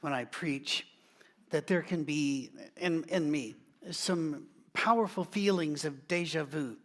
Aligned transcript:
when 0.00 0.12
I 0.12 0.24
preach 0.24 0.86
that 1.50 1.66
there 1.66 1.82
can 1.82 2.04
be 2.04 2.50
in, 2.76 3.04
in 3.04 3.30
me 3.30 3.54
some 3.90 4.46
powerful 4.72 5.24
feelings 5.24 5.84
of 5.84 6.06
deja 6.08 6.44
vu. 6.44 6.76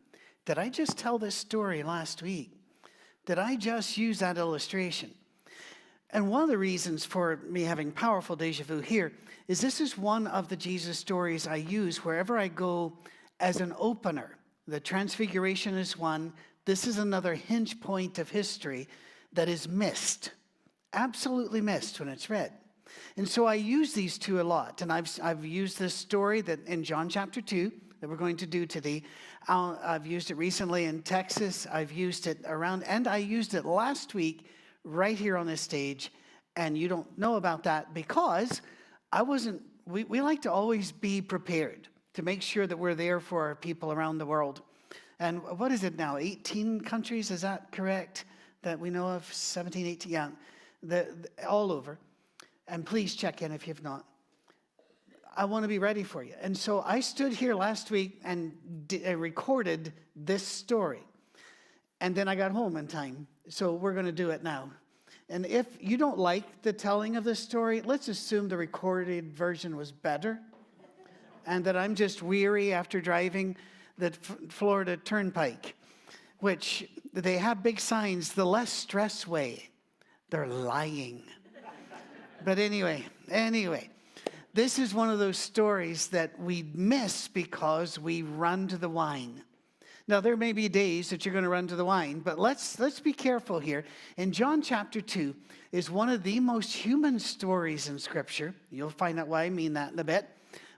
Did 0.45 0.57
I 0.57 0.69
just 0.69 0.97
tell 0.97 1.17
this 1.17 1.35
story 1.35 1.83
last 1.83 2.21
week? 2.21 2.51
Did 3.25 3.39
I 3.39 3.55
just 3.55 3.97
use 3.97 4.19
that 4.19 4.37
illustration? 4.37 5.11
And 6.09 6.29
one 6.29 6.43
of 6.43 6.49
the 6.49 6.57
reasons 6.57 7.05
for 7.05 7.39
me 7.47 7.63
having 7.63 7.91
powerful 7.91 8.35
deja 8.35 8.63
vu 8.63 8.79
here 8.81 9.13
is 9.47 9.59
this 9.59 9.81
is 9.81 9.97
one 9.97 10.27
of 10.27 10.47
the 10.47 10.55
Jesus 10.55 10.97
stories 10.97 11.47
I 11.47 11.55
use 11.55 12.03
wherever 12.05 12.37
I 12.37 12.47
go 12.47 12.93
as 13.39 13.61
an 13.61 13.73
opener. 13.77 14.37
The 14.67 14.79
Transfiguration 14.79 15.75
is 15.75 15.97
one. 15.97 16.33
This 16.65 16.87
is 16.87 16.97
another 16.97 17.33
hinge 17.33 17.81
point 17.81 18.19
of 18.19 18.29
history 18.29 18.87
that 19.33 19.49
is 19.49 19.67
missed, 19.67 20.31
absolutely 20.93 21.61
missed 21.61 21.99
when 21.99 22.09
it's 22.09 22.29
read. 22.29 22.53
And 23.17 23.27
so 23.27 23.45
I 23.45 23.55
use 23.55 23.93
these 23.93 24.17
two 24.17 24.41
a 24.41 24.43
lot. 24.43 24.81
And 24.81 24.91
I've, 24.91 25.09
I've 25.21 25.45
used 25.45 25.77
this 25.77 25.93
story 25.93 26.41
that 26.41 26.65
in 26.67 26.83
John 26.83 27.09
chapter 27.09 27.41
2 27.41 27.71
that 28.01 28.09
we're 28.09 28.17
going 28.17 28.37
to 28.37 28.47
do 28.47 28.65
today. 28.65 29.03
i 29.47 29.77
have 29.81 30.05
used 30.05 30.29
it 30.29 30.35
recently 30.35 30.85
in 30.85 31.03
Texas. 31.03 31.65
I've 31.71 31.91
used 31.91 32.27
it 32.27 32.39
around, 32.45 32.83
and 32.83 33.07
I 33.07 33.17
used 33.17 33.53
it 33.53 33.63
last 33.63 34.13
week 34.13 34.45
right 34.83 35.17
here 35.17 35.37
on 35.37 35.47
this 35.47 35.61
stage. 35.61 36.11
And 36.55 36.77
you 36.77 36.87
don't 36.87 37.17
know 37.17 37.35
about 37.35 37.63
that 37.63 37.93
because 37.93 38.61
I 39.11 39.21
wasn't, 39.21 39.61
we, 39.85 40.03
we 40.03 40.21
like 40.21 40.41
to 40.41 40.51
always 40.51 40.91
be 40.91 41.21
prepared 41.21 41.87
to 42.15 42.23
make 42.23 42.41
sure 42.41 42.67
that 42.67 42.77
we're 42.77 42.93
there 42.93 43.19
for 43.19 43.47
our 43.47 43.55
people 43.55 43.91
around 43.91 44.17
the 44.17 44.25
world. 44.25 44.61
And 45.19 45.41
what 45.57 45.71
is 45.71 45.83
it 45.83 45.95
now? 45.95 46.17
18 46.17 46.81
countries, 46.81 47.31
is 47.31 47.41
that 47.41 47.71
correct? 47.71 48.25
That 48.63 48.79
we 48.79 48.89
know 48.89 49.07
of? 49.07 49.31
17, 49.33 49.85
18, 49.85 50.11
yeah. 50.11 50.29
The, 50.83 51.07
the, 51.21 51.47
all 51.47 51.71
over 51.71 51.97
and 52.67 52.85
please 52.85 53.15
check 53.15 53.41
in 53.41 53.51
if 53.51 53.67
you've 53.67 53.83
not. 53.83 54.05
I 55.35 55.45
want 55.45 55.63
to 55.63 55.67
be 55.67 55.79
ready 55.79 56.03
for 56.03 56.23
you. 56.23 56.33
And 56.41 56.55
so 56.55 56.81
I 56.85 56.99
stood 56.99 57.33
here 57.33 57.55
last 57.55 57.89
week 57.89 58.19
and 58.23 58.53
d- 58.87 59.03
uh, 59.05 59.15
recorded 59.15 59.93
this 60.15 60.45
story. 60.45 61.01
And 62.01 62.13
then 62.13 62.27
I 62.27 62.35
got 62.35 62.51
home 62.51 62.77
in 62.77 62.87
time. 62.87 63.27
So 63.49 63.73
we're 63.73 63.93
going 63.93 64.05
to 64.05 64.11
do 64.11 64.29
it 64.29 64.43
now. 64.43 64.69
And 65.29 65.45
if 65.45 65.65
you 65.79 65.97
don't 65.97 66.19
like 66.19 66.61
the 66.61 66.73
telling 66.73 67.15
of 67.15 67.23
this 67.23 67.39
story, 67.39 67.81
let's 67.81 68.09
assume 68.09 68.47
the 68.47 68.57
recorded 68.57 69.33
version 69.33 69.75
was 69.75 69.91
better 69.91 70.39
and 71.45 71.65
that 71.65 71.75
I'm 71.75 71.95
just 71.95 72.21
weary 72.21 72.73
after 72.73 73.01
driving 73.01 73.55
the 73.97 74.11
Florida 74.49 74.97
Turnpike, 74.97 75.75
which 76.39 76.89
they 77.13 77.37
have 77.37 77.63
big 77.63 77.79
signs 77.79 78.33
the 78.33 78.45
less 78.45 78.71
stress 78.71 79.27
way. 79.27 79.69
They're 80.29 80.47
lying. 80.47 81.23
But 82.45 82.59
anyway, 82.59 83.05
anyway, 83.31 83.89
this 84.53 84.77
is 84.77 84.93
one 84.93 85.09
of 85.09 85.17
those 85.17 85.37
stories 85.37 86.07
that 86.07 86.37
we 86.37 86.65
miss 86.73 87.29
because 87.29 87.97
we 87.97 88.21
run 88.21 88.67
to 88.67 88.77
the 88.77 88.89
wine. 88.89 89.41
Now 90.09 90.19
there 90.19 90.35
may 90.35 90.51
be 90.51 90.67
days 90.67 91.09
that 91.09 91.25
you're 91.25 91.31
going 91.31 91.45
to 91.45 91.49
run 91.49 91.67
to 91.67 91.77
the 91.77 91.85
wine, 91.85 92.19
but 92.19 92.37
let's 92.37 92.77
let's 92.79 92.99
be 92.99 93.13
careful 93.13 93.59
here. 93.59 93.85
In 94.17 94.33
John 94.33 94.61
chapter 94.61 94.99
2 94.99 95.33
is 95.71 95.89
one 95.89 96.09
of 96.09 96.23
the 96.23 96.41
most 96.41 96.73
human 96.73 97.17
stories 97.17 97.87
in 97.87 97.97
scripture. 97.97 98.53
You'll 98.69 98.89
find 98.89 99.19
out 99.21 99.29
why 99.29 99.43
I 99.43 99.49
mean 99.49 99.73
that 99.73 99.93
in 99.93 99.99
a 99.99 100.03
bit. 100.03 100.27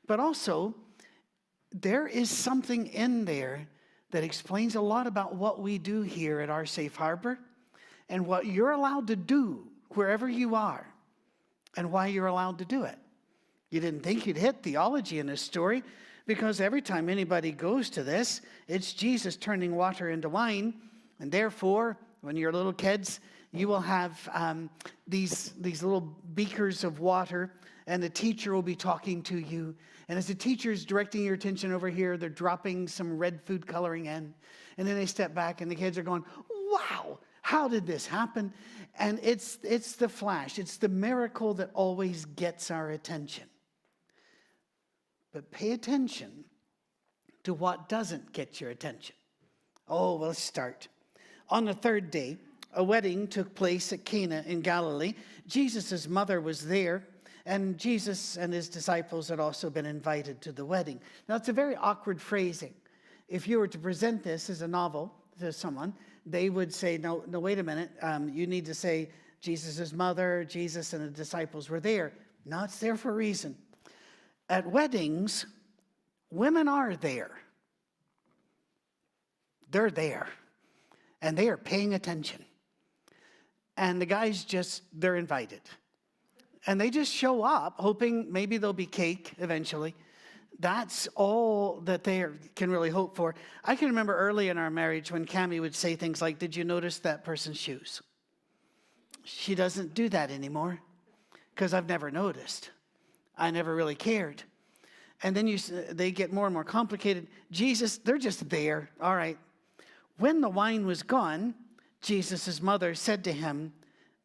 But 0.05 0.19
also 0.19 0.75
there 1.71 2.05
is 2.05 2.29
something 2.29 2.87
in 2.87 3.25
there 3.25 3.67
that 4.11 4.23
explains 4.23 4.75
a 4.75 4.81
lot 4.81 5.07
about 5.07 5.33
what 5.33 5.59
we 5.59 5.79
do 5.79 6.03
here 6.03 6.39
at 6.41 6.51
our 6.51 6.67
safe 6.67 6.95
harbor 6.95 7.39
and 8.07 8.27
what 8.27 8.45
you're 8.45 8.71
allowed 8.71 9.07
to 9.07 9.15
do 9.15 9.67
wherever 9.89 10.29
you 10.29 10.53
are 10.53 10.85
and 11.77 11.91
why 11.91 12.07
you're 12.07 12.27
allowed 12.27 12.59
to 12.59 12.65
do 12.65 12.83
it. 12.83 12.97
You 13.69 13.79
didn't 13.79 14.01
think 14.01 14.25
you'd 14.25 14.37
hit 14.37 14.63
theology 14.63 15.19
in 15.19 15.27
this 15.27 15.41
story 15.41 15.83
because 16.27 16.61
every 16.61 16.81
time 16.81 17.09
anybody 17.09 17.51
goes 17.51 17.89
to 17.91 18.03
this, 18.03 18.41
it's 18.67 18.93
Jesus 18.93 19.35
turning 19.35 19.75
water 19.75 20.09
into 20.09 20.29
wine. 20.29 20.73
And 21.19 21.31
therefore, 21.31 21.97
when 22.21 22.35
you're 22.35 22.51
little 22.51 22.73
kids, 22.73 23.19
you 23.51 23.67
will 23.67 23.81
have 23.81 24.29
um, 24.33 24.69
these, 25.07 25.53
these 25.59 25.83
little 25.83 26.15
beakers 26.33 26.83
of 26.83 26.99
water, 26.99 27.51
and 27.87 28.01
the 28.01 28.09
teacher 28.09 28.53
will 28.53 28.61
be 28.61 28.75
talking 28.75 29.21
to 29.23 29.37
you. 29.37 29.75
And 30.07 30.17
as 30.17 30.27
the 30.27 30.35
teacher 30.35 30.71
is 30.71 30.85
directing 30.85 31.23
your 31.23 31.35
attention 31.35 31.71
over 31.71 31.89
here, 31.89 32.17
they're 32.17 32.29
dropping 32.29 32.87
some 32.87 33.17
red 33.17 33.41
food 33.43 33.65
coloring 33.65 34.05
in. 34.05 34.33
And 34.77 34.87
then 34.87 34.95
they 34.95 35.05
step 35.05 35.33
back, 35.33 35.61
and 35.61 35.71
the 35.71 35.75
kids 35.75 35.97
are 35.97 36.03
going, 36.03 36.25
Wow, 36.49 37.19
how 37.41 37.67
did 37.67 37.85
this 37.85 38.05
happen? 38.05 38.51
And 38.97 39.19
it's, 39.21 39.59
it's 39.63 39.95
the 39.95 40.09
flash, 40.09 40.57
it's 40.57 40.77
the 40.77 40.89
miracle 40.89 41.53
that 41.55 41.71
always 41.73 42.25
gets 42.25 42.71
our 42.71 42.91
attention. 42.91 43.45
But 45.33 45.51
pay 45.51 45.71
attention 45.71 46.45
to 47.43 47.53
what 47.53 47.89
doesn't 47.89 48.31
get 48.31 48.61
your 48.61 48.69
attention. 48.69 49.15
Oh, 49.87 50.15
well, 50.15 50.33
start. 50.33 50.87
On 51.49 51.65
the 51.65 51.73
third 51.73 52.09
day, 52.09 52.37
a 52.73 52.83
wedding 52.83 53.27
took 53.27 53.53
place 53.53 53.93
at 53.93 54.05
Cana 54.05 54.43
in 54.47 54.61
Galilee. 54.61 55.13
Jesus' 55.45 56.07
mother 56.07 56.41
was 56.41 56.65
there, 56.65 57.05
and 57.45 57.77
Jesus 57.77 58.37
and 58.37 58.51
his 58.53 58.67
disciples 58.69 59.27
had 59.27 59.39
also 59.39 59.69
been 59.69 59.85
invited 59.85 60.41
to 60.41 60.51
the 60.51 60.65
wedding. 60.65 60.99
Now, 61.29 61.35
it's 61.35 61.49
a 61.49 61.53
very 61.53 61.75
awkward 61.75 62.19
phrasing. 62.19 62.73
If 63.27 63.47
you 63.47 63.59
were 63.59 63.67
to 63.67 63.77
present 63.77 64.23
this 64.23 64.49
as 64.49 64.61
a 64.61 64.67
novel 64.67 65.13
to 65.39 65.51
someone, 65.51 65.93
they 66.25 66.49
would 66.49 66.73
say, 66.73 66.97
no, 66.97 67.23
no, 67.27 67.39
wait 67.39 67.59
a 67.59 67.63
minute. 67.63 67.91
Um, 68.01 68.29
you 68.29 68.47
need 68.47 68.65
to 68.65 68.73
say 68.73 69.09
Jesus' 69.41 69.93
mother, 69.93 70.43
Jesus 70.43 70.93
and 70.93 71.03
the 71.03 71.09
disciples 71.09 71.69
were 71.69 71.79
there. 71.79 72.13
No, 72.45 72.63
it's 72.63 72.79
there 72.79 72.95
for 72.95 73.11
a 73.11 73.15
reason. 73.15 73.55
At 74.49 74.67
weddings, 74.67 75.45
women 76.31 76.67
are 76.67 76.95
there. 76.95 77.31
They're 79.71 79.91
there. 79.91 80.27
And 81.21 81.37
they 81.37 81.49
are 81.49 81.57
paying 81.57 81.93
attention. 81.93 82.43
And 83.77 84.01
the 84.01 84.05
guys 84.05 84.43
just, 84.43 84.83
they're 84.93 85.15
invited. 85.15 85.61
And 86.67 86.79
they 86.79 86.89
just 86.89 87.11
show 87.11 87.43
up, 87.43 87.75
hoping 87.77 88.31
maybe 88.31 88.57
there'll 88.57 88.73
be 88.73 88.85
cake 88.85 89.33
eventually. 89.37 89.95
That's 90.59 91.07
all 91.15 91.81
that 91.81 92.03
they 92.03 92.25
can 92.55 92.71
really 92.71 92.89
hope 92.89 93.15
for. 93.15 93.35
I 93.63 93.75
can 93.75 93.89
remember 93.89 94.15
early 94.15 94.49
in 94.49 94.57
our 94.57 94.69
marriage 94.69 95.11
when 95.11 95.25
Cami 95.25 95.59
would 95.59 95.75
say 95.75 95.95
things 95.95 96.21
like, 96.21 96.39
Did 96.39 96.55
you 96.55 96.63
notice 96.63 96.99
that 96.99 97.23
person's 97.23 97.57
shoes? 97.57 98.01
She 99.23 99.55
doesn't 99.55 99.93
do 99.93 100.07
that 100.09 100.31
anymore 100.31 100.79
because 101.53 101.73
I've 101.73 101.89
never 101.89 102.11
noticed. 102.11 102.69
I 103.37 103.51
never 103.51 103.75
really 103.75 103.95
cared. 103.95 104.43
And 105.23 105.35
then 105.35 105.47
you, 105.47 105.57
they 105.57 106.11
get 106.11 106.31
more 106.31 106.45
and 106.45 106.53
more 106.53 106.63
complicated. 106.63 107.27
Jesus, 107.51 107.97
they're 107.97 108.17
just 108.17 108.49
there. 108.49 108.89
All 109.01 109.15
right. 109.15 109.37
When 110.17 110.41
the 110.41 110.49
wine 110.49 110.85
was 110.85 111.03
gone, 111.03 111.55
Jesus' 112.01 112.61
mother 112.61 112.93
said 112.93 113.23
to 113.23 113.31
him, 113.31 113.73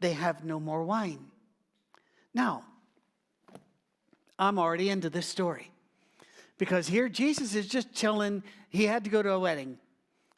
They 0.01 0.13
have 0.13 0.45
no 0.45 0.61
more 0.61 0.85
wine. 0.85 1.27
Now, 2.35 2.65
I'm 4.39 4.59
already 4.59 4.91
into 4.91 5.11
this 5.11 5.27
story. 5.27 5.70
Because 6.61 6.87
here 6.87 7.09
Jesus 7.09 7.55
is 7.55 7.67
just 7.67 7.95
chilling. 7.95 8.43
He 8.69 8.85
had 8.85 9.05
to 9.05 9.11
go 9.11 9.23
to 9.23 9.31
a 9.31 9.41
wedding. 9.41 9.79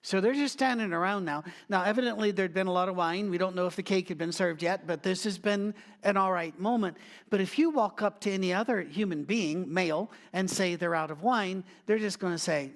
So 0.03 0.21
they're 0.21 0.34
just 0.34 0.53
standing 0.53 0.93
around 0.93 1.25
now. 1.25 1.43
Now, 1.69 1.83
evidently, 1.83 2.31
there'd 2.31 2.55
been 2.55 2.69
a 2.69 2.72
lot 2.72 2.88
of 2.88 2.94
wine. 2.94 3.28
We 3.28 3.38
don't 3.38 3.56
know 3.56 3.66
if 3.66 3.75
the 3.75 3.83
cake 3.83 4.09
had 4.09 4.19
been 4.19 4.31
served 4.31 4.62
yet, 4.62 4.87
but 4.87 5.03
this 5.03 5.25
has 5.25 5.37
been 5.37 5.75
an 6.05 6.16
all 6.16 6.33
right 6.33 6.56
moment. 6.60 6.97
But 7.28 7.41
if 7.41 7.59
you 7.59 7.71
walk 7.71 8.03
up 8.03 8.21
to 8.21 8.31
any 8.31 8.55
other 8.55 8.83
human 8.83 9.25
being, 9.25 9.72
male, 9.72 10.12
and 10.33 10.49
say 10.49 10.77
they're 10.77 10.94
out 10.94 11.10
of 11.10 11.25
wine, 11.25 11.65
they're 11.87 11.99
just 11.99 12.21
going 12.21 12.34
to 12.34 12.39
say, 12.39 12.71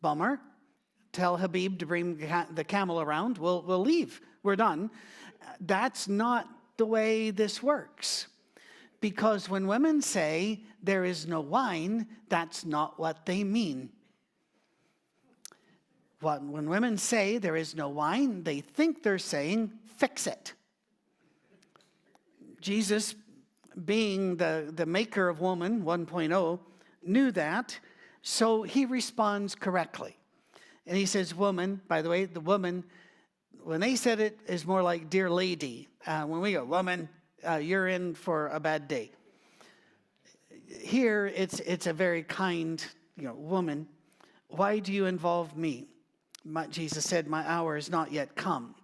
Bummer. 0.00 0.40
Tell 1.12 1.36
Habib 1.36 1.78
to 1.78 1.86
bring 1.86 2.18
the 2.50 2.64
camel 2.64 3.00
around. 3.00 3.38
We'll, 3.38 3.62
we'll 3.62 3.80
leave. 3.80 4.20
We're 4.42 4.56
done. 4.56 4.90
That's 5.60 6.08
not 6.08 6.48
the 6.78 6.84
way 6.84 7.30
this 7.30 7.62
works. 7.62 8.26
Because 9.00 9.48
when 9.48 9.66
women 9.66 10.00
say 10.02 10.62
there 10.82 11.04
is 11.04 11.26
no 11.26 11.40
wine, 11.40 12.06
that's 12.28 12.64
not 12.64 12.98
what 12.98 13.26
they 13.26 13.44
mean. 13.44 13.90
When 16.20 16.68
women 16.68 16.96
say 16.96 17.38
there 17.38 17.56
is 17.56 17.74
no 17.74 17.88
wine, 17.88 18.42
they 18.42 18.60
think 18.60 19.02
they're 19.02 19.18
saying, 19.18 19.72
fix 19.96 20.26
it. 20.26 20.54
Jesus, 22.60 23.14
being 23.84 24.36
the, 24.36 24.72
the 24.74 24.86
maker 24.86 25.28
of 25.28 25.40
woman 25.40 25.82
1.0, 25.82 26.58
knew 27.02 27.30
that, 27.32 27.78
so 28.22 28.62
he 28.62 28.86
responds 28.86 29.54
correctly. 29.54 30.16
And 30.86 30.96
he 30.96 31.06
says, 31.06 31.34
Woman, 31.34 31.80
by 31.88 32.02
the 32.02 32.08
way, 32.08 32.24
the 32.24 32.40
woman, 32.40 32.84
when 33.62 33.80
they 33.80 33.96
said 33.96 34.20
it, 34.20 34.38
is 34.46 34.66
more 34.66 34.82
like 34.82 35.10
dear 35.10 35.28
lady. 35.28 35.88
Uh, 36.06 36.24
when 36.24 36.40
we 36.40 36.52
go, 36.52 36.64
Woman, 36.64 37.08
uh, 37.46 37.56
you're 37.56 37.88
in 37.88 38.14
for 38.14 38.48
a 38.48 38.60
bad 38.60 38.88
day. 38.88 39.10
Here, 40.80 41.26
it's, 41.26 41.60
it's 41.60 41.86
a 41.86 41.92
very 41.92 42.22
kind 42.22 42.84
you 43.16 43.24
know, 43.24 43.34
woman. 43.34 43.86
Why 44.48 44.78
do 44.78 44.92
you 44.92 45.06
involve 45.06 45.56
me? 45.56 45.86
My, 46.44 46.66
Jesus 46.66 47.04
said, 47.04 47.26
My 47.26 47.48
hour 47.48 47.76
is 47.76 47.90
not 47.90 48.12
yet 48.12 48.36
come. 48.36 48.74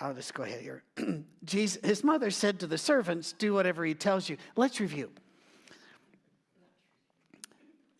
I'll 0.00 0.14
just 0.14 0.34
go 0.34 0.42
ahead 0.42 0.60
here. 0.60 0.82
Jesus, 1.44 1.82
his 1.82 2.04
mother 2.04 2.30
said 2.30 2.60
to 2.60 2.66
the 2.66 2.78
servants, 2.78 3.32
Do 3.32 3.54
whatever 3.54 3.84
he 3.84 3.94
tells 3.94 4.28
you. 4.28 4.36
Let's 4.56 4.80
review. 4.80 5.10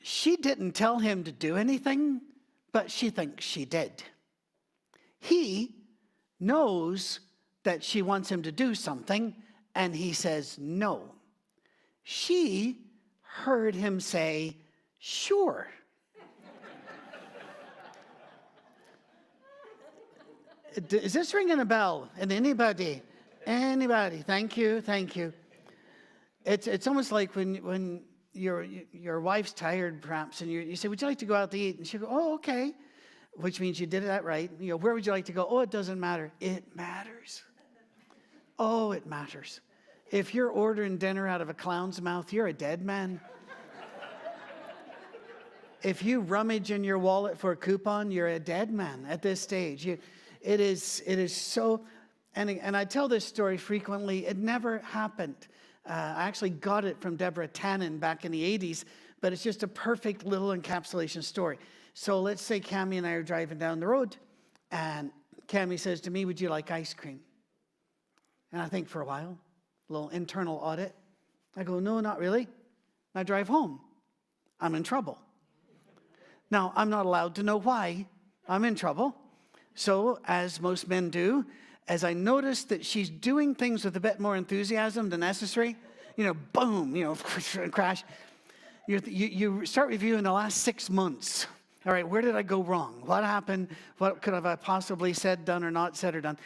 She 0.01 0.37
didn't 0.37 0.73
tell 0.73 0.99
him 0.99 1.25
to 1.25 1.33
do 1.33 1.57
anything, 1.57 2.21
but 2.73 2.91
she 2.91 3.11
thinks 3.11 3.45
she 3.45 3.65
did. 3.65 4.03
He 5.19 5.75
knows 6.39 7.21
that 7.65 7.83
she 7.83 8.03
wants 8.03 8.31
him 8.31 8.43
to 8.43 8.53
do 8.53 8.75
something, 8.75 9.35
and 9.77 9.95
he 9.95 10.15
says 10.15 10.57
no. 10.59 11.03
She 12.03 12.79
heard 13.21 13.75
him 13.75 14.01
say, 14.01 14.57
Sure. 14.99 15.69
Is 20.91 21.13
this 21.13 21.33
ringing 21.33 21.61
a 21.61 21.65
bell? 21.65 22.11
And 22.19 22.33
anybody? 22.33 23.03
Anybody? 23.47 24.19
Thank 24.19 24.57
you, 24.57 24.81
thank 24.81 25.17
you. 25.17 25.33
It's, 26.45 26.67
it's 26.67 26.87
almost 26.87 27.13
like 27.13 27.35
when, 27.35 27.57
when 27.57 28.03
your, 28.33 28.67
your 28.93 29.21
wife's 29.21 29.53
tired, 29.53 30.03
perhaps, 30.03 30.41
and 30.41 30.51
you, 30.51 30.61
you 30.61 30.77
say, 30.77 30.89
Would 30.89 31.01
you 31.01 31.09
like 31.09 31.19
to 31.19 31.27
go 31.27 31.35
out 31.35 31.51
to 31.51 31.59
eat? 31.59 31.77
And 31.77 31.87
she'll 31.87 32.01
go, 32.01 32.09
Oh, 32.11 32.35
okay. 32.35 32.73
Which 33.35 33.61
means 33.61 33.79
you 33.79 33.87
did 33.87 34.05
that 34.05 34.25
right. 34.25 34.51
You 34.59 34.71
know, 34.71 34.77
where 34.77 34.95
would 34.95 35.05
you 35.05 35.13
like 35.13 35.27
to 35.27 35.33
go? 35.33 35.47
Oh, 35.49 35.61
it 35.61 35.71
doesn't 35.71 36.01
matter. 36.01 36.33
It 36.41 36.75
matters. 36.75 37.43
Oh, 38.59 38.93
it 38.93 39.07
matters. 39.07 39.61
If 40.11 40.35
you're 40.35 40.51
ordering 40.51 40.99
dinner 40.99 41.27
out 41.27 41.41
of 41.41 41.49
a 41.49 41.55
clown's 41.55 42.01
mouth, 42.01 42.33
you're 42.33 42.47
a 42.47 42.53
dead 42.53 42.81
man. 42.81 43.21
if 45.83 46.05
you 46.05 46.21
rummage 46.21 46.71
in 46.71 46.85
your 46.85 46.99
wallet 46.99 47.37
for 47.37 47.51
a 47.51 47.57
coupon, 47.57 48.13
you're 48.13 48.29
a 48.29 48.39
dead 48.39 48.71
man 48.71 49.05
at 49.09 49.21
this 49.21 49.41
stage. 49.41 49.85
You, 49.85 49.99
it, 50.41 50.61
is, 50.61 51.03
it 51.07 51.19
is 51.19 51.35
so, 51.35 51.85
and, 52.37 52.49
and 52.51 52.77
I 52.77 52.85
tell 52.85 53.09
this 53.09 53.25
story 53.25 53.57
frequently, 53.57 54.27
it 54.27 54.37
never 54.37 54.79
happened. 54.79 55.49
Uh, 55.85 56.15
I 56.17 56.25
actually 56.25 56.51
got 56.51 56.85
it 56.85 57.01
from 57.01 57.17
Deborah 57.17 57.49
Tannen 57.49 57.99
back 57.99 58.25
in 58.25 58.31
the 58.31 58.59
80s, 58.59 58.85
but 59.21 59.33
it's 59.33 59.43
just 59.43 59.65
a 59.65 59.69
perfect 59.69 60.25
little 60.25 60.57
encapsulation 60.57 61.25
story. 61.25 61.59
So 61.95 62.21
let's 62.21 62.43
say 62.43 62.61
Cami 62.61 62.99
and 62.99 63.07
I 63.07 63.13
are 63.13 63.25
driving 63.25 63.59
down 63.59 63.81
the 63.81 63.89
road, 63.89 64.17
and 64.71 65.11
Cami 65.49 65.81
says 65.81 66.01
to 66.03 66.11
me, 66.13 66.25
Would 66.25 66.41
you 66.41 66.49
like 66.49 66.71
ice 66.71 66.95
cream? 66.95 67.21
And 68.53 68.63
I 68.63 68.69
think 68.69 68.89
for 68.89 69.01
a 69.01 69.05
while, 69.05 69.39
little 69.89 70.09
internal 70.11 70.57
audit. 70.57 70.95
I 71.57 71.63
go, 71.65 71.81
No, 71.81 72.01
not 72.01 72.19
really. 72.19 72.43
And 72.43 73.21
I 73.21 73.23
drive 73.23 73.49
home. 73.49 73.81
I'm 74.61 74.75
in 74.75 74.83
trouble. 74.83 75.19
Now, 76.51 76.73
I'm 76.77 76.91
not 76.91 77.07
allowed 77.07 77.35
to 77.37 77.43
know 77.43 77.57
why 77.57 78.07
I'm 78.49 78.65
in 78.65 78.75
trouble. 78.75 79.17
So, 79.75 80.21
as 80.25 80.61
most 80.61 80.89
men 80.89 81.11
do, 81.11 81.45
as 81.89 82.05
I 82.05 82.13
notice 82.13 82.65
that 82.65 82.85
she's 82.85 83.11
doing 83.11 83.55
things 83.55 83.85
with 83.85 83.97
a 83.97 84.01
bit 84.01 84.21
more 84.21 84.37
enthusiasm 84.37 85.11
than 85.11 85.21
necessary, 85.21 85.77
you 86.17 86.25
know, 86.25 86.35
boom, 86.53 86.97
you 86.97 87.05
know, 87.05 87.15
crash, 87.71 88.05
you, 88.87 89.01
you 89.07 89.67
start 89.67 89.89
reviewing 89.89 90.23
the 90.23 90.33
last 90.33 90.59
six 90.59 90.89
months. 90.89 91.47
All 91.85 91.93
right, 91.93 92.09
where 92.09 92.23
did 92.23 92.35
I 92.35 92.43
go 92.43 92.63
wrong? 92.63 93.03
What 93.05 93.23
happened? 93.23 93.69
What 93.99 94.23
could 94.23 94.35
have 94.35 94.47
I 94.47 94.57
possibly 94.57 95.13
said, 95.13 95.45
done, 95.45 95.63
or 95.63 95.71
not 95.71 95.97
said 95.97 96.15
or 96.15 96.21
done? 96.21 96.39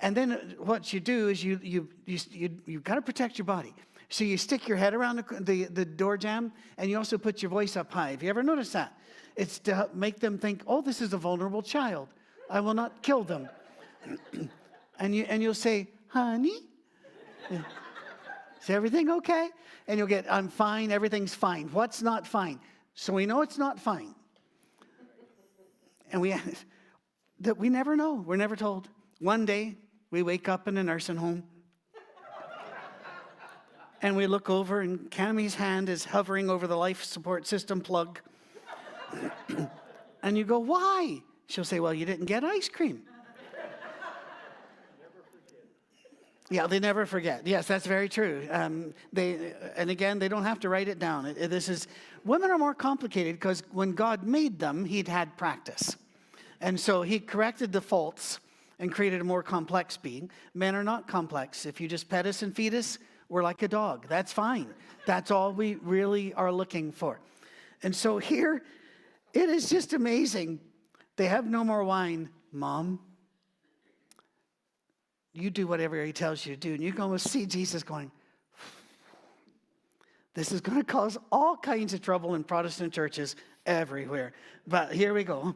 And 0.00 0.16
then 0.16 0.54
what 0.58 0.92
you 0.92 1.00
do 1.00 1.28
is 1.28 1.42
you, 1.42 1.58
you, 1.62 1.88
you, 2.04 2.18
you, 2.30 2.50
you've 2.66 2.84
got 2.84 2.96
to 2.96 3.02
protect 3.02 3.38
your 3.38 3.46
body. 3.46 3.74
So 4.08 4.24
you 4.24 4.36
stick 4.36 4.68
your 4.68 4.76
head 4.76 4.94
around 4.94 5.16
the, 5.16 5.40
the, 5.40 5.64
the 5.64 5.84
door 5.84 6.16
jamb 6.16 6.52
and 6.78 6.88
you 6.88 6.96
also 6.96 7.18
put 7.18 7.42
your 7.42 7.50
voice 7.50 7.76
up 7.76 7.92
high. 7.92 8.10
Have 8.10 8.22
you 8.22 8.28
ever 8.28 8.42
noticed 8.42 8.72
that? 8.74 8.96
It's 9.34 9.58
to 9.60 9.90
make 9.92 10.20
them 10.20 10.38
think, 10.38 10.62
oh, 10.66 10.80
this 10.80 11.00
is 11.00 11.12
a 11.12 11.18
vulnerable 11.18 11.62
child. 11.62 12.08
I 12.48 12.60
will 12.60 12.74
not 12.74 13.02
kill 13.02 13.24
them. 13.24 13.48
and, 14.98 15.14
you, 15.14 15.24
and 15.28 15.42
you'll 15.42 15.54
say, 15.54 15.88
honey, 16.08 16.60
is 17.50 18.70
everything 18.70 19.10
okay? 19.10 19.48
And 19.88 19.98
you'll 19.98 20.06
get, 20.06 20.30
I'm 20.30 20.48
fine, 20.48 20.92
everything's 20.92 21.34
fine. 21.34 21.68
What's 21.72 22.02
not 22.02 22.26
fine? 22.26 22.60
So 22.94 23.12
we 23.12 23.26
know 23.26 23.42
it's 23.42 23.58
not 23.58 23.80
fine. 23.80 24.14
And 26.12 26.20
we, 26.20 26.34
that 27.40 27.58
we 27.58 27.68
never 27.68 27.96
know, 27.96 28.14
we're 28.14 28.36
never 28.36 28.56
told. 28.56 28.88
One 29.18 29.44
day, 29.44 29.76
we 30.10 30.22
wake 30.22 30.48
up 30.48 30.68
in 30.68 30.76
a 30.76 30.82
nursing 30.82 31.16
home 31.16 31.44
and 34.02 34.16
we 34.16 34.26
look 34.26 34.50
over, 34.50 34.80
and 34.80 35.10
Cami's 35.10 35.54
hand 35.54 35.88
is 35.88 36.04
hovering 36.04 36.50
over 36.50 36.66
the 36.66 36.76
life 36.76 37.02
support 37.02 37.46
system 37.46 37.80
plug. 37.80 38.20
and 40.22 40.36
you 40.38 40.44
go, 40.44 40.58
Why? 40.58 41.22
She'll 41.48 41.64
say, 41.64 41.80
Well, 41.80 41.94
you 41.94 42.04
didn't 42.04 42.26
get 42.26 42.44
ice 42.44 42.68
cream. 42.68 43.02
Yeah, 46.48 46.68
they 46.68 46.78
never 46.78 47.06
forget. 47.06 47.44
Yes, 47.44 47.66
that's 47.66 47.86
very 47.86 48.08
true. 48.08 48.46
Um, 48.52 48.94
they, 49.12 49.54
and 49.74 49.90
again, 49.90 50.20
they 50.20 50.28
don't 50.28 50.44
have 50.44 50.60
to 50.60 50.68
write 50.68 50.86
it 50.86 51.00
down. 51.00 51.26
It, 51.26 51.50
this 51.50 51.68
is 51.68 51.88
women 52.24 52.52
are 52.52 52.58
more 52.58 52.74
complicated 52.74 53.34
because 53.34 53.64
when 53.72 53.92
God 53.92 54.22
made 54.22 54.60
them, 54.60 54.84
He'd 54.84 55.08
had 55.08 55.36
practice, 55.36 55.96
and 56.60 56.78
so 56.78 57.02
He 57.02 57.18
corrected 57.18 57.72
the 57.72 57.80
faults 57.80 58.38
and 58.78 58.92
created 58.92 59.20
a 59.20 59.24
more 59.24 59.42
complex 59.42 59.96
being. 59.96 60.30
Men 60.54 60.74
are 60.74 60.84
not 60.84 61.08
complex. 61.08 61.66
If 61.66 61.80
you 61.80 61.88
just 61.88 62.08
pet 62.08 62.26
us 62.26 62.42
and 62.42 62.54
feed 62.54 62.74
us, 62.74 62.98
we're 63.28 63.42
like 63.42 63.62
a 63.62 63.68
dog. 63.68 64.06
That's 64.08 64.32
fine. 64.32 64.68
That's 65.06 65.30
all 65.30 65.52
we 65.52 65.76
really 65.76 66.34
are 66.34 66.52
looking 66.52 66.92
for. 66.92 67.20
And 67.82 67.94
so 67.94 68.18
here, 68.18 68.62
it 69.32 69.48
is 69.48 69.68
just 69.68 69.92
amazing. 69.92 70.60
They 71.16 71.26
have 71.26 71.46
no 71.46 71.64
more 71.64 71.84
wine. 71.84 72.30
Mom, 72.52 73.00
you 75.32 75.50
do 75.50 75.66
whatever 75.66 76.02
he 76.04 76.12
tells 76.12 76.44
you 76.46 76.54
to 76.54 76.60
do. 76.60 76.74
And 76.74 76.82
you 76.82 76.92
can 76.92 77.02
almost 77.02 77.28
see 77.28 77.46
Jesus 77.46 77.82
going, 77.82 78.10
this 80.34 80.52
is 80.52 80.60
going 80.60 80.78
to 80.78 80.84
cause 80.84 81.16
all 81.32 81.56
kinds 81.56 81.94
of 81.94 82.02
trouble 82.02 82.34
in 82.34 82.44
Protestant 82.44 82.92
churches 82.92 83.36
everywhere. 83.64 84.34
But 84.66 84.92
here 84.92 85.14
we 85.14 85.24
go. 85.24 85.54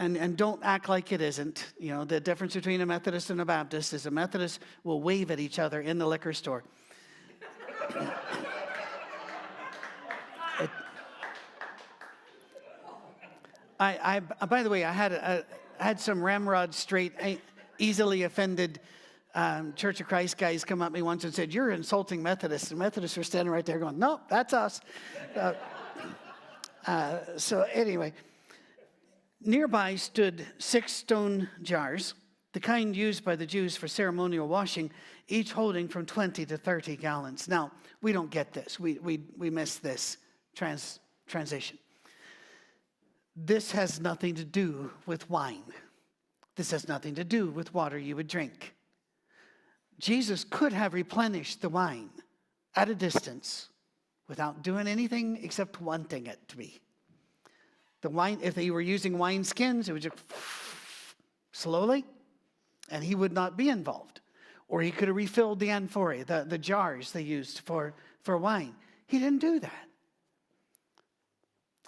And, 0.00 0.16
and 0.16 0.34
don't 0.34 0.60
act 0.64 0.88
like 0.88 1.12
it 1.12 1.20
isn't. 1.20 1.74
You 1.78 1.90
know, 1.90 2.04
the 2.06 2.20
difference 2.20 2.54
between 2.54 2.80
a 2.80 2.86
Methodist 2.86 3.28
and 3.28 3.38
a 3.38 3.44
Baptist 3.44 3.92
is 3.92 4.06
a 4.06 4.10
Methodist 4.10 4.60
will 4.82 5.02
wave 5.02 5.30
at 5.30 5.38
each 5.38 5.58
other 5.58 5.82
in 5.82 5.98
the 5.98 6.06
liquor 6.06 6.32
store. 6.32 6.64
it, 10.58 10.70
I, 13.78 14.20
I, 14.40 14.46
by 14.46 14.62
the 14.62 14.70
way, 14.70 14.84
I 14.84 14.92
had, 14.92 15.12
a, 15.12 15.44
I 15.78 15.84
had 15.84 16.00
some 16.00 16.24
ramrod 16.24 16.74
straight, 16.74 17.12
easily 17.78 18.22
offended 18.22 18.80
um, 19.34 19.74
Church 19.74 20.00
of 20.00 20.08
Christ 20.08 20.38
guys 20.38 20.64
come 20.64 20.82
up 20.82 20.88
to 20.88 20.94
me 20.94 21.02
once 21.02 21.24
and 21.24 21.34
said, 21.34 21.54
You're 21.54 21.70
insulting 21.70 22.22
Methodists. 22.22 22.70
And 22.70 22.78
Methodists 22.78 23.16
were 23.16 23.22
standing 23.22 23.52
right 23.52 23.64
there 23.66 23.78
going, 23.78 23.98
No, 23.98 24.20
that's 24.28 24.52
us. 24.52 24.80
Uh, 25.36 25.52
uh, 26.86 27.18
so, 27.36 27.66
anyway, 27.72 28.12
nearby 29.40 29.96
stood 29.96 30.46
six 30.58 30.92
stone 30.92 31.48
jars, 31.62 32.14
the 32.52 32.60
kind 32.60 32.96
used 32.96 33.24
by 33.24 33.36
the 33.36 33.46
Jews 33.46 33.76
for 33.76 33.88
ceremonial 33.88 34.48
washing, 34.48 34.90
each 35.28 35.52
holding 35.52 35.88
from 35.88 36.06
20 36.06 36.44
to 36.46 36.56
30 36.56 36.96
gallons. 36.96 37.48
Now, 37.48 37.70
we 38.02 38.12
don't 38.12 38.30
get 38.30 38.52
this, 38.52 38.80
we, 38.80 38.98
we, 38.98 39.20
we 39.36 39.50
miss 39.50 39.76
this 39.76 40.16
trans, 40.54 41.00
transition. 41.26 41.78
This 43.36 43.70
has 43.72 44.00
nothing 44.00 44.34
to 44.34 44.44
do 44.44 44.90
with 45.06 45.30
wine. 45.30 45.72
This 46.56 46.72
has 46.72 46.88
nothing 46.88 47.14
to 47.14 47.24
do 47.24 47.50
with 47.50 47.72
water 47.72 47.98
you 47.98 48.16
would 48.16 48.28
drink. 48.28 48.74
Jesus 49.98 50.44
could 50.44 50.72
have 50.72 50.94
replenished 50.94 51.60
the 51.60 51.68
wine 51.68 52.10
at 52.74 52.88
a 52.88 52.94
distance 52.94 53.68
without 54.28 54.62
doing 54.62 54.86
anything 54.86 55.38
except 55.42 55.80
wanting 55.80 56.26
it 56.26 56.48
to 56.48 56.56
be. 56.56 56.80
The 58.02 58.10
wine, 58.10 58.38
if 58.42 58.54
they 58.54 58.70
were 58.70 58.80
using 58.80 59.18
wine 59.18 59.44
skins, 59.44 59.88
it 59.88 59.92
would 59.92 60.02
just 60.02 60.16
slowly, 61.52 62.04
and 62.90 63.04
he 63.04 63.14
would 63.14 63.32
not 63.32 63.56
be 63.56 63.68
involved. 63.68 64.20
Or 64.68 64.80
he 64.80 64.90
could 64.90 65.08
have 65.08 65.16
refilled 65.16 65.58
the 65.58 65.70
amphorae, 65.70 66.22
the, 66.22 66.44
the 66.48 66.58
jars 66.58 67.12
they 67.12 67.22
used 67.22 67.60
for, 67.60 67.92
for 68.22 68.38
wine. 68.38 68.74
He 69.06 69.18
didn't 69.18 69.40
do 69.40 69.58
that. 69.60 69.88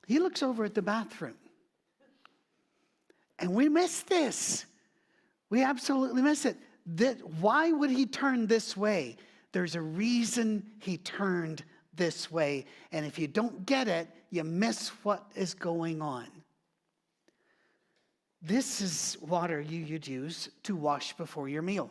He 0.07 0.19
looks 0.19 0.43
over 0.43 0.65
at 0.65 0.75
the 0.75 0.83
bathroom. 0.83 1.37
And 3.39 3.55
we 3.55 3.69
miss 3.69 4.03
this. 4.03 4.67
We 5.49 5.63
absolutely 5.63 6.23
miss 6.23 6.45
it 6.45 6.57
that 6.95 7.25
why 7.41 7.71
would 7.71 7.91
he 7.91 8.07
turn 8.07 8.47
this 8.47 8.77
way? 8.77 9.17
There's 9.53 9.75
a 9.75 9.81
reason 9.81 10.65
he 10.81 10.97
turned 10.99 11.65
this 11.95 12.31
way. 12.31 12.67
And 12.91 13.07
if 13.07 13.19
you 13.19 13.29
don't 13.29 13.65
get 13.67 13.87
it, 13.87 14.09
you 14.33 14.43
miss 14.43 14.89
what 15.05 15.31
is 15.37 15.55
going 15.55 16.03
on. 16.03 16.27
This 18.41 18.81
is 18.81 19.17
water 19.21 19.61
you 19.61 19.87
would 19.93 20.09
use 20.09 20.49
to 20.65 20.75
wash 20.75 21.13
before 21.17 21.49
your 21.49 21.63
meal. 21.63 21.91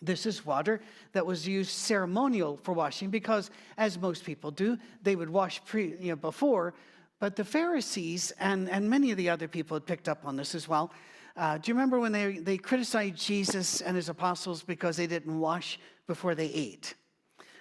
This 0.00 0.26
is 0.26 0.46
water 0.46 0.80
that 1.12 1.26
was 1.26 1.48
used 1.48 1.70
ceremonial 1.70 2.60
for 2.62 2.74
washing 2.74 3.10
because, 3.10 3.50
as 3.76 3.98
most 3.98 4.24
people 4.24 4.50
do, 4.50 4.76
they 5.02 5.16
would 5.16 5.30
wash 5.30 5.64
pre, 5.64 5.96
you 5.98 6.10
know, 6.10 6.16
before. 6.16 6.74
But 7.18 7.34
the 7.34 7.44
Pharisees 7.44 8.32
and, 8.38 8.68
and 8.68 8.88
many 8.90 9.10
of 9.10 9.16
the 9.16 9.30
other 9.30 9.48
people 9.48 9.76
had 9.76 9.86
picked 9.86 10.08
up 10.08 10.22
on 10.24 10.36
this 10.36 10.54
as 10.54 10.68
well 10.68 10.92
Uh, 11.34 11.56
do 11.56 11.70
you 11.70 11.74
remember 11.74 11.98
when 11.98 12.12
they, 12.12 12.38
they 12.38 12.58
criticized 12.58 13.16
Jesus 13.16 13.80
and 13.80 13.96
his 13.96 14.08
apostles 14.08 14.62
because 14.62 14.96
they 14.96 15.06
didn't 15.06 15.38
wash 15.38 15.78
before 16.06 16.34
they 16.34 16.48
ate? 16.48 16.94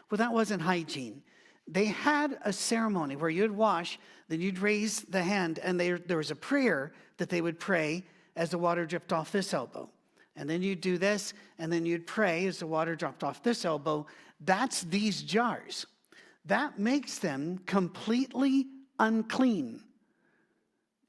Well, 0.09 0.17
that 0.17 0.33
wasn't 0.33 0.61
hygiene. 0.61 1.23
They 1.71 1.85
had 1.85 2.37
a 2.43 2.51
ceremony 2.51 3.15
where 3.15 3.29
you'd 3.29 3.51
wash, 3.51 3.97
then 4.27 4.41
you'd 4.41 4.59
raise 4.59 5.01
the 5.03 5.23
hand, 5.23 5.57
and 5.59 5.79
they, 5.79 5.91
there 5.91 6.17
was 6.17 6.29
a 6.29 6.35
prayer 6.35 6.91
that 7.17 7.29
they 7.29 7.39
would 7.39 7.59
pray 7.59 8.03
as 8.35 8.49
the 8.49 8.57
water 8.57 8.85
dripped 8.85 9.13
off 9.13 9.31
this 9.31 9.53
elbow. 9.53 9.89
And 10.35 10.49
then 10.49 10.61
you'd 10.61 10.81
do 10.81 10.97
this, 10.97 11.33
and 11.59 11.71
then 11.71 11.85
you'd 11.85 12.05
pray 12.05 12.45
as 12.45 12.59
the 12.59 12.67
water 12.67 12.95
dropped 12.95 13.23
off 13.23 13.41
this 13.41 13.63
elbow. 13.63 14.05
That's 14.41 14.81
these 14.81 15.21
jars. 15.21 15.85
That 16.45 16.77
makes 16.77 17.19
them 17.19 17.59
completely 17.65 18.67
unclean. 18.99 19.81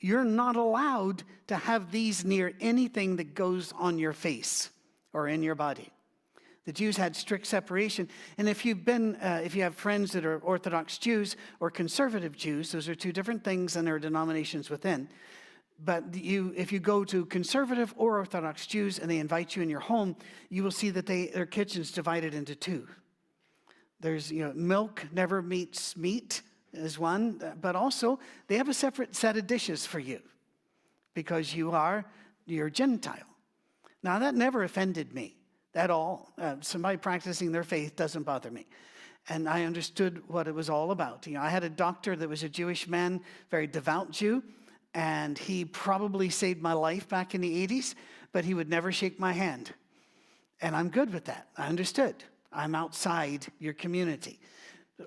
You're 0.01 0.25
not 0.25 0.55
allowed 0.55 1.25
to 1.49 1.57
have 1.57 1.91
these 1.91 2.25
near 2.25 2.53
anything 2.61 3.17
that 3.17 3.35
goes 3.35 3.73
on 3.79 3.99
your 3.99 4.13
face 4.13 4.71
or 5.13 5.27
in 5.27 5.43
your 5.43 5.57
body. 5.57 5.91
The 6.65 6.73
Jews 6.73 6.97
had 6.97 7.17
strict 7.17 7.47
separation. 7.47 8.09
And 8.39 8.49
if 8.49 8.65
you've 8.65 8.85
been, 8.85 9.17
uh, 9.17 9.41
if 9.45 9.55
you 9.57 9.63
have 9.63 9.75
friends 9.75 10.13
that 10.13 10.25
are 10.25 10.39
Orthodox 10.39 10.97
Jews 10.99 11.37
or 11.59 11.71
conservative 11.71 12.37
Jews, 12.37 12.71
those 12.71 12.89
are 12.89 12.95
two 12.95 13.13
different 13.13 13.43
things 13.43 13.75
and 13.75 13.87
there 13.87 13.97
are 13.97 14.01
denominations 14.01 14.71
within. 14.71 15.09
But 15.85 16.15
you, 16.15 16.55
if 16.57 16.71
you 16.71 16.79
go 16.79 17.05
to 17.05 17.27
conservative 17.27 17.93
or 17.97 18.19
Orthodox 18.19 18.69
Jews 18.69 19.01
and 19.01 19.11
they 19.11 19.19
invite 19.19 19.57
you 19.57 19.63
in 19.63 19.71
your 19.71 19.81
home, 19.81 20.15
you 20.51 20.63
will 20.63 20.71
see 20.71 20.91
that 20.91 21.07
they, 21.07 21.27
their 21.27 21.47
kitchen's 21.47 21.91
divided 21.91 22.35
into 22.35 22.55
two. 22.55 22.87
There's, 23.99 24.31
you 24.31 24.45
know, 24.45 24.53
milk 24.55 25.05
never 25.13 25.43
meets 25.43 25.97
meat 25.97 26.43
is 26.73 26.99
one, 26.99 27.41
but 27.61 27.75
also 27.75 28.21
they 28.47 28.57
have 28.57 28.69
a 28.69 28.75
separate 28.75 29.17
set 29.17 29.37
of 29.37 29.49
dishes 29.49 29.85
for 29.85 29.99
you 29.99 30.21
because 31.15 31.55
you 31.55 31.73
are, 31.73 32.05
you're 32.47 32.71
Gentile. 32.71 33.19
Now 34.03 34.21
that 34.21 34.35
never 34.37 34.63
offended 34.63 35.13
me 35.13 35.37
at 35.75 35.91
all. 35.91 36.33
Uh, 36.39 36.57
somebody 36.61 36.97
practicing 36.97 37.53
their 37.53 37.65
faith 37.65 37.97
doesn't 37.97 38.25
bother 38.25 38.51
me. 38.51 38.67
And 39.29 39.49
I 39.49 39.65
understood 39.65 40.23
what 40.29 40.49
it 40.49 40.55
was 40.55 40.69
all 40.69 40.91
about. 40.91 41.27
You 41.27 41.35
know, 41.35 41.43
I 41.43 41.49
had 41.49 41.65
a 41.65 41.71
doctor 41.71 42.17
that 42.17 42.29
was 42.29 42.43
a 42.43 42.49
Jewish 42.49 42.89
man, 42.89 43.21
very 43.51 43.67
devout 43.67 44.11
Jew, 44.11 44.43
and 44.95 45.39
he 45.39 45.65
probably 45.65 46.29
saved 46.29 46.61
my 46.61 46.73
life 46.73 47.09
back 47.09 47.35
in 47.35 47.41
the 47.41 47.67
80s, 47.67 47.95
but 48.33 48.45
he 48.45 48.55
would 48.55 48.69
never 48.69 48.91
shake 48.93 49.19
my 49.21 49.33
hand. 49.33 49.73
And 50.61 50.77
I'm 50.77 50.89
good 50.89 51.13
with 51.13 51.25
that. 51.27 51.49
I 51.57 51.69
understood. 51.69 52.17
I'm 52.53 52.75
outside 52.75 53.47
your 53.59 53.73
community. 53.73 54.39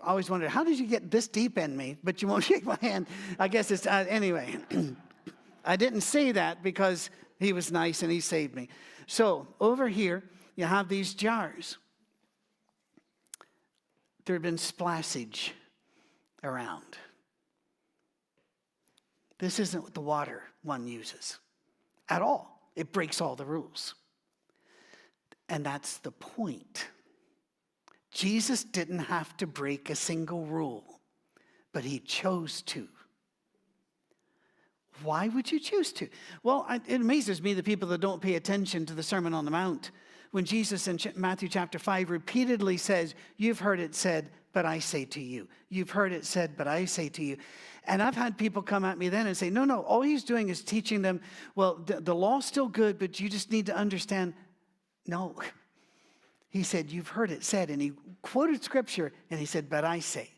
I 0.04 0.10
always 0.10 0.30
wondered, 0.30 0.50
how 0.50 0.64
did 0.64 0.80
you 0.80 0.88
get 0.88 1.12
this 1.12 1.28
deep 1.28 1.58
in 1.58 1.76
me, 1.76 1.98
but 2.04 2.22
you 2.22 2.28
won't 2.28 2.44
shake 2.52 2.66
my 2.66 2.78
hand? 2.82 3.08
I 3.38 3.48
guess 3.48 3.70
it's, 3.72 3.86
uh, 3.86 4.06
anyway. 4.08 4.58
I 5.66 5.76
didn't 5.76 6.02
say 6.02 6.32
that 6.32 6.64
because 6.64 7.10
he 7.40 7.54
was 7.54 7.72
nice 7.72 8.04
and 8.04 8.12
he 8.12 8.20
saved 8.20 8.56
me. 8.56 8.70
So 9.08 9.48
over 9.60 9.88
here, 9.88 10.24
you 10.56 10.66
have 10.66 10.88
these 10.90 11.14
jars. 11.14 11.78
There 14.26 14.36
had 14.36 14.42
been 14.42 14.58
splashage 14.58 15.52
around. 16.44 16.98
This 19.38 19.60
isn't 19.60 19.94
the 19.94 20.02
water 20.02 20.44
one 20.64 20.88
uses 20.88 21.38
at 22.10 22.22
all. 22.22 22.70
It 22.76 22.92
breaks 22.92 23.22
all 23.22 23.36
the 23.36 23.46
rules. 23.46 23.96
And 25.50 25.66
that's 25.66 25.98
the 25.98 26.12
point. 26.12 26.88
Jesus 28.12 28.64
didn't 28.64 29.00
have 29.00 29.36
to 29.38 29.48
break 29.48 29.90
a 29.90 29.96
single 29.96 30.46
rule, 30.46 31.02
but 31.74 31.84
he 31.84 32.00
chose 32.00 32.62
to. 32.64 32.88
Why 35.04 35.28
would 35.28 35.52
you 35.52 35.60
choose 35.60 35.92
to? 35.94 36.08
Well, 36.42 36.66
it 36.88 37.02
amazes 37.02 37.42
me 37.42 37.54
the 37.54 37.62
people 37.62 37.90
that 37.90 38.00
don't 38.00 38.22
pay 38.22 38.36
attention 38.36 38.86
to 38.86 38.94
the 38.94 39.04
Sermon 39.04 39.34
on 39.34 39.44
the 39.44 39.52
Mount 39.52 39.92
when 40.32 40.46
Jesus 40.46 40.88
in 40.88 41.00
Matthew 41.16 41.50
chapter 41.50 41.80
5 41.80 42.10
repeatedly 42.10 42.78
says, 42.78 43.16
You've 43.38 43.60
heard 43.60 43.80
it 43.80 43.96
said, 43.96 44.30
but 44.54 44.66
I 44.66 44.80
say 44.80 45.06
to 45.06 45.22
you. 45.22 45.48
You've 45.70 45.90
heard 45.90 46.14
it 46.14 46.26
said, 46.26 46.56
but 46.58 46.68
I 46.68 46.86
say 46.86 47.10
to 47.10 47.24
you. 47.24 47.38
And 47.84 48.02
I've 48.02 48.16
had 48.16 48.38
people 48.38 48.62
come 48.62 48.86
at 48.86 48.98
me 48.98 49.10
then 49.10 49.28
and 49.28 49.36
say, 49.36 49.50
No, 49.50 49.66
no, 49.66 49.82
all 49.82 50.02
he's 50.02 50.24
doing 50.24 50.50
is 50.50 50.64
teaching 50.64 51.02
them, 51.02 51.22
well, 51.56 51.76
the, 51.86 52.02
the 52.02 52.16
law's 52.16 52.46
still 52.46 52.68
good, 52.68 52.98
but 52.98 53.20
you 53.20 53.30
just 53.30 53.52
need 53.52 53.66
to 53.68 53.76
understand. 53.76 54.34
No. 55.06 55.36
He 56.50 56.64
said, 56.64 56.90
You've 56.90 57.10
heard 57.10 57.32
it 57.32 57.44
said. 57.44 57.70
And 57.70 57.82
he 57.82 57.92
quoted 58.22 58.64
scripture 58.64 59.12
and 59.30 59.40
he 59.40 59.46
said, 59.46 59.70
But 59.70 59.84
I 59.84 60.00
say. 60.00 60.32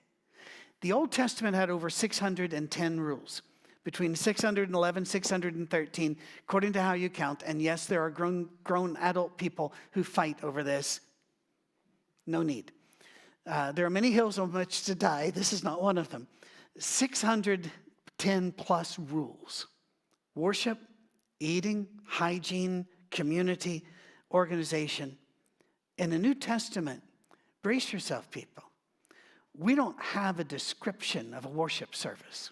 The 0.81 0.93
Old 0.93 1.11
Testament 1.11 1.55
had 1.55 1.69
over 1.69 1.89
610 1.89 2.99
rules 2.99 3.41
between 3.87 4.13
611 4.13 5.05
613 5.05 6.17
according 6.43 6.73
to 6.73 6.81
how 6.81 6.91
you 6.91 7.09
count. 7.09 7.41
And 7.45 7.61
yes 7.61 7.85
there 7.85 8.01
are 8.01 8.09
grown, 8.09 8.49
grown 8.65 8.97
adult 8.97 9.37
people 9.37 9.71
who 9.91 10.03
fight 10.03 10.43
over 10.43 10.61
this. 10.61 10.99
No 12.25 12.43
need. 12.43 12.73
Uh, 13.49 13.71
there 13.71 13.85
are 13.85 13.89
many 13.89 14.11
hills 14.11 14.39
on 14.39 14.51
which 14.51 14.83
to 14.83 14.93
die. 14.93 15.29
This 15.29 15.53
is 15.53 15.63
not 15.63 15.81
one 15.81 15.97
of 15.97 16.09
them. 16.09 16.27
610 16.77 18.51
plus 18.51 18.99
rules. 18.99 19.67
Worship 20.35 20.79
eating 21.39 21.87
hygiene 22.05 22.85
community 23.09 23.85
organization. 24.33 25.17
In 25.97 26.09
the 26.09 26.19
new 26.19 26.35
testament 26.35 27.01
brace 27.63 27.93
yourself 27.93 28.29
people. 28.31 28.63
We 29.57 29.75
don't 29.75 29.97
have 30.01 30.41
a 30.41 30.43
description 30.43 31.33
of 31.33 31.45
a 31.45 31.49
worship 31.49 31.95
service 31.95 32.51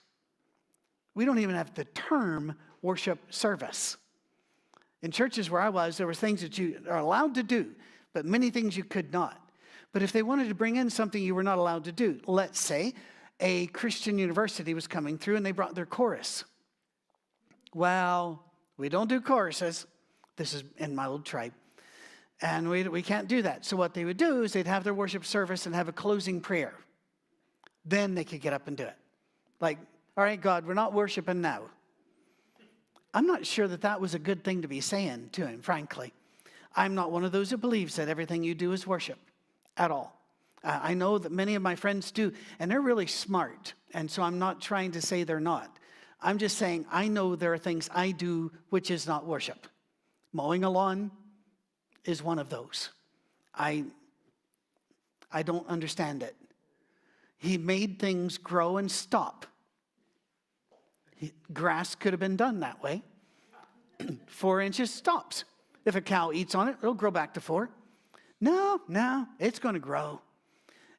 we 1.15 1.25
don't 1.25 1.39
even 1.39 1.55
have 1.55 1.73
the 1.73 1.85
term 1.85 2.55
worship 2.81 3.19
service. 3.33 3.97
In 5.01 5.11
churches 5.11 5.49
where 5.49 5.61
I 5.61 5.69
was, 5.69 5.97
there 5.97 6.07
were 6.07 6.13
things 6.13 6.41
that 6.41 6.57
you 6.57 6.81
are 6.89 6.99
allowed 6.99 7.35
to 7.35 7.43
do, 7.43 7.71
but 8.13 8.25
many 8.25 8.49
things 8.49 8.77
you 8.77 8.83
could 8.83 9.11
not. 9.11 9.41
But 9.91 10.03
if 10.03 10.11
they 10.11 10.23
wanted 10.23 10.49
to 10.49 10.55
bring 10.55 10.75
in 10.75 10.89
something 10.89 11.21
you 11.21 11.35
were 11.35 11.43
not 11.43 11.57
allowed 11.57 11.85
to 11.85 11.91
do, 11.91 12.19
let's 12.27 12.59
say 12.59 12.93
a 13.39 13.67
Christian 13.67 14.17
university 14.17 14.73
was 14.73 14.87
coming 14.87 15.17
through 15.17 15.37
and 15.37 15.45
they 15.45 15.51
brought 15.51 15.75
their 15.75 15.85
chorus. 15.85 16.43
Well, 17.73 18.43
we 18.77 18.89
don't 18.89 19.07
do 19.07 19.21
choruses. 19.21 19.85
This 20.35 20.53
is 20.53 20.63
in 20.77 20.95
my 20.95 21.05
old 21.05 21.25
tribe. 21.25 21.53
And 22.41 22.69
we, 22.69 22.83
we 22.87 23.01
can't 23.01 23.27
do 23.27 23.41
that. 23.43 23.65
So 23.65 23.77
what 23.77 23.93
they 23.93 24.03
would 24.03 24.17
do 24.17 24.43
is 24.43 24.51
they'd 24.51 24.67
have 24.67 24.83
their 24.83 24.93
worship 24.93 25.25
service 25.25 25.65
and 25.65 25.73
have 25.73 25.87
a 25.87 25.93
closing 25.93 26.41
prayer. 26.41 26.73
Then 27.85 28.15
they 28.15 28.23
could 28.23 28.41
get 28.41 28.51
up 28.51 28.67
and 28.67 28.75
do 28.75 28.83
it. 28.83 28.97
Like 29.61 29.77
all 30.17 30.23
right, 30.23 30.39
God, 30.39 30.65
we're 30.65 30.73
not 30.73 30.93
worshiping 30.93 31.41
now. 31.41 31.63
I'm 33.13 33.27
not 33.27 33.45
sure 33.45 33.67
that 33.67 33.81
that 33.81 34.01
was 34.01 34.13
a 34.13 34.19
good 34.19 34.43
thing 34.43 34.61
to 34.61 34.67
be 34.67 34.81
saying 34.81 35.29
to 35.33 35.47
him, 35.47 35.61
frankly. 35.61 36.13
I'm 36.75 36.95
not 36.95 37.11
one 37.11 37.23
of 37.23 37.31
those 37.31 37.49
who 37.49 37.57
believes 37.57 37.95
that 37.95 38.09
everything 38.09 38.43
you 38.43 38.53
do 38.53 38.73
is 38.73 38.85
worship 38.85 39.17
at 39.77 39.91
all. 39.91 40.21
I 40.63 40.95
know 40.95 41.17
that 41.17 41.31
many 41.31 41.55
of 41.55 41.61
my 41.61 41.75
friends 41.75 42.11
do, 42.11 42.33
and 42.59 42.69
they're 42.69 42.81
really 42.81 43.07
smart. 43.07 43.73
And 43.93 44.09
so 44.09 44.23
I'm 44.23 44.39
not 44.39 44.61
trying 44.61 44.91
to 44.93 45.01
say 45.01 45.23
they're 45.23 45.39
not. 45.39 45.77
I'm 46.21 46.37
just 46.37 46.57
saying 46.57 46.85
I 46.91 47.07
know 47.07 47.35
there 47.35 47.53
are 47.53 47.57
things 47.57 47.89
I 47.93 48.11
do 48.11 48.51
which 48.69 48.89
is 48.89 49.05
not 49.05 49.25
worship. 49.25 49.67
Mowing 50.33 50.63
a 50.63 50.69
lawn 50.69 51.11
is 52.03 52.23
one 52.23 52.39
of 52.39 52.49
those. 52.49 52.89
I, 53.53 53.85
I 55.31 55.43
don't 55.43 55.67
understand 55.67 56.23
it. 56.23 56.35
He 57.37 57.57
made 57.57 57.99
things 57.99 58.37
grow 58.37 58.77
and 58.77 58.89
stop. 58.91 59.45
Grass 61.53 61.95
could 61.95 62.13
have 62.13 62.19
been 62.19 62.35
done 62.35 62.59
that 62.59 62.81
way. 62.83 63.03
four 64.27 64.61
inches 64.61 64.91
stops. 64.91 65.45
If 65.85 65.95
a 65.95 66.01
cow 66.01 66.31
eats 66.31 66.55
on 66.55 66.67
it, 66.67 66.75
it'll 66.81 66.93
grow 66.93 67.11
back 67.11 67.33
to 67.35 67.41
four. 67.41 67.69
No, 68.41 68.81
no, 68.87 69.27
it's 69.39 69.59
going 69.59 69.75
to 69.75 69.79
grow. 69.79 70.21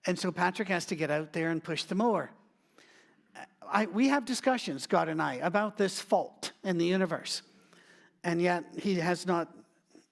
And 0.06 0.18
so 0.18 0.30
Patrick 0.30 0.68
has 0.68 0.86
to 0.86 0.96
get 0.96 1.10
out 1.10 1.32
there 1.32 1.50
and 1.50 1.62
push 1.62 1.84
the 1.84 1.94
mower. 1.94 2.30
I, 3.70 3.86
we 3.86 4.08
have 4.08 4.24
discussions, 4.24 4.86
God 4.86 5.08
and 5.08 5.20
I, 5.20 5.34
about 5.34 5.76
this 5.76 6.00
fault 6.00 6.52
in 6.62 6.78
the 6.78 6.86
universe. 6.86 7.42
And 8.22 8.40
yet 8.40 8.64
he 8.78 8.94
has 8.94 9.26
not 9.26 9.52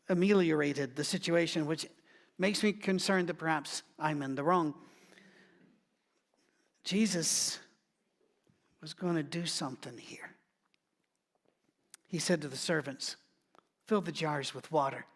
ameliorated 0.09 0.97
the 0.97 1.05
situation, 1.05 1.67
which 1.67 1.87
makes 2.39 2.63
me 2.63 2.73
concerned 2.73 3.29
that 3.29 3.35
perhaps 3.35 3.83
I'm 3.99 4.23
in 4.23 4.35
the 4.35 4.43
wrong. 4.43 4.75
Jesus 6.83 7.59
was 8.85 8.93
going 8.93 9.17
to 9.17 9.23
do 9.23 9.47
something 9.47 9.97
here. 9.97 10.35
He 12.07 12.19
said 12.19 12.43
to 12.43 12.49
the 12.49 12.57
servants, 12.57 13.17
Fill 13.87 14.03
the 14.03 14.13
jars 14.13 14.55
with 14.55 14.71
water. 14.71 15.07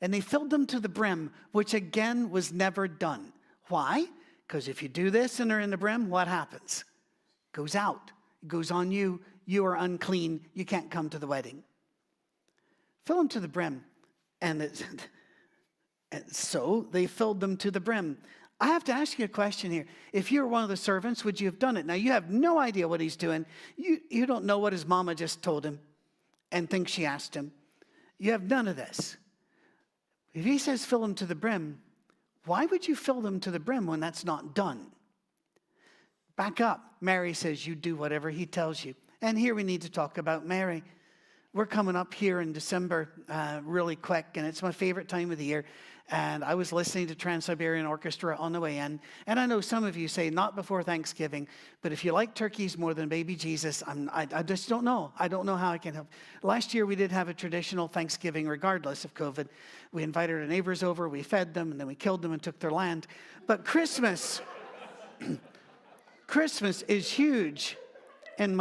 And 0.00 0.12
they 0.12 0.20
filled 0.20 0.50
them 0.50 0.66
to 0.66 0.80
the 0.80 0.88
brim, 0.88 1.32
which 1.52 1.72
again 1.72 2.30
was 2.30 2.52
never 2.52 2.88
done. 2.88 3.32
Why? 3.68 4.06
Because 4.44 4.66
if 4.66 4.82
you 4.82 4.88
do 4.88 5.10
this 5.10 5.38
and 5.38 5.48
they're 5.48 5.60
in 5.60 5.70
the 5.70 5.76
brim, 5.76 6.10
what 6.10 6.26
happens? 6.26 6.84
It 7.52 7.56
goes 7.56 7.76
out. 7.76 8.10
It 8.42 8.48
goes 8.48 8.72
on 8.72 8.90
you. 8.90 9.20
You 9.46 9.64
are 9.66 9.76
unclean. 9.76 10.40
You 10.52 10.64
can't 10.64 10.90
come 10.90 11.08
to 11.10 11.18
the 11.20 11.28
wedding. 11.28 11.62
Fill 13.06 13.18
them 13.18 13.28
to 13.28 13.40
the 13.40 13.46
brim. 13.46 13.84
And, 14.42 14.62
it, 14.62 14.84
and 16.10 16.24
so 16.34 16.88
they 16.90 17.06
filled 17.06 17.38
them 17.38 17.56
to 17.58 17.70
the 17.70 17.78
brim. 17.78 18.18
I 18.60 18.66
have 18.68 18.84
to 18.84 18.92
ask 18.92 19.18
you 19.18 19.24
a 19.24 19.28
question 19.28 19.70
here. 19.70 19.86
If 20.12 20.30
you're 20.30 20.46
one 20.46 20.62
of 20.62 20.68
the 20.68 20.76
servants, 20.76 21.24
would 21.24 21.40
you 21.40 21.46
have 21.46 21.58
done 21.58 21.78
it? 21.78 21.86
Now, 21.86 21.94
you 21.94 22.12
have 22.12 22.30
no 22.30 22.58
idea 22.58 22.86
what 22.86 23.00
he's 23.00 23.16
doing. 23.16 23.46
You, 23.76 24.00
you 24.10 24.26
don't 24.26 24.44
know 24.44 24.58
what 24.58 24.74
his 24.74 24.86
mama 24.86 25.14
just 25.14 25.42
told 25.42 25.64
him. 25.64 25.80
and 26.52 26.68
think 26.68 26.88
she 26.88 27.06
asked 27.06 27.34
him. 27.34 27.52
You 28.18 28.32
have 28.32 28.42
none 28.42 28.68
of 28.68 28.76
this. 28.76 29.16
If 30.34 30.44
he 30.44 30.58
says 30.58 30.84
fill 30.84 31.00
them 31.00 31.14
to 31.16 31.26
the 31.26 31.34
brim, 31.34 31.80
why 32.44 32.66
would 32.66 32.86
you 32.86 32.94
fill 32.94 33.20
them 33.20 33.40
to 33.40 33.50
the 33.50 33.60
brim 33.60 33.86
when 33.86 34.00
that's 34.00 34.24
not 34.24 34.54
done? 34.54 34.90
Back 36.36 36.60
up. 36.60 36.80
Mary 37.00 37.32
says, 37.32 37.66
You 37.66 37.74
do 37.74 37.96
whatever 37.96 38.30
he 38.30 38.46
tells 38.46 38.84
you. 38.84 38.94
And 39.22 39.38
here 39.38 39.54
we 39.54 39.62
need 39.62 39.82
to 39.82 39.90
talk 39.90 40.18
about 40.18 40.46
Mary. 40.46 40.82
We're 41.52 41.66
coming 41.66 41.96
up 41.96 42.14
here 42.14 42.40
in 42.40 42.52
December 42.52 43.10
uh, 43.28 43.60
really 43.64 43.96
quick, 43.96 44.26
and 44.34 44.46
it's 44.46 44.62
my 44.62 44.72
favorite 44.72 45.08
time 45.08 45.30
of 45.32 45.38
the 45.38 45.44
year. 45.44 45.64
And 46.10 46.42
I 46.42 46.56
was 46.56 46.72
listening 46.72 47.06
to 47.06 47.14
Trans 47.14 47.44
Siberian 47.44 47.86
Orchestra 47.86 48.36
on 48.36 48.52
the 48.52 48.60
way 48.60 48.78
in. 48.78 49.00
And 49.26 49.38
I 49.38 49.46
know 49.46 49.60
some 49.60 49.84
of 49.84 49.96
you 49.96 50.08
say 50.08 50.28
not 50.28 50.56
before 50.56 50.82
Thanksgiving, 50.82 51.46
but 51.82 51.92
if 51.92 52.04
you 52.04 52.12
like 52.12 52.34
turkeys 52.34 52.76
more 52.76 52.94
than 52.94 53.08
baby 53.08 53.36
Jesus, 53.36 53.84
I, 53.86 54.26
I 54.34 54.42
just 54.42 54.68
don't 54.68 54.82
know. 54.82 55.12
I 55.18 55.28
don't 55.28 55.46
know 55.46 55.54
how 55.54 55.70
I 55.70 55.78
can 55.78 55.94
help. 55.94 56.08
Last 56.42 56.74
year 56.74 56.84
we 56.84 56.96
did 56.96 57.12
have 57.12 57.28
a 57.28 57.34
traditional 57.34 57.86
Thanksgiving 57.86 58.48
regardless 58.48 59.04
of 59.04 59.14
COVID. 59.14 59.46
We 59.92 60.02
invited 60.02 60.36
our 60.36 60.46
neighbors 60.46 60.82
over, 60.82 61.08
we 61.08 61.22
fed 61.22 61.54
them, 61.54 61.70
and 61.70 61.78
then 61.78 61.86
we 61.86 61.94
killed 61.94 62.22
them 62.22 62.32
and 62.32 62.42
took 62.42 62.58
their 62.58 62.72
land. 62.72 63.06
But 63.46 63.64
Christmas, 63.64 64.40
Christmas 66.26 66.82
is 66.82 67.08
huge. 67.08 67.76
And 68.38 68.60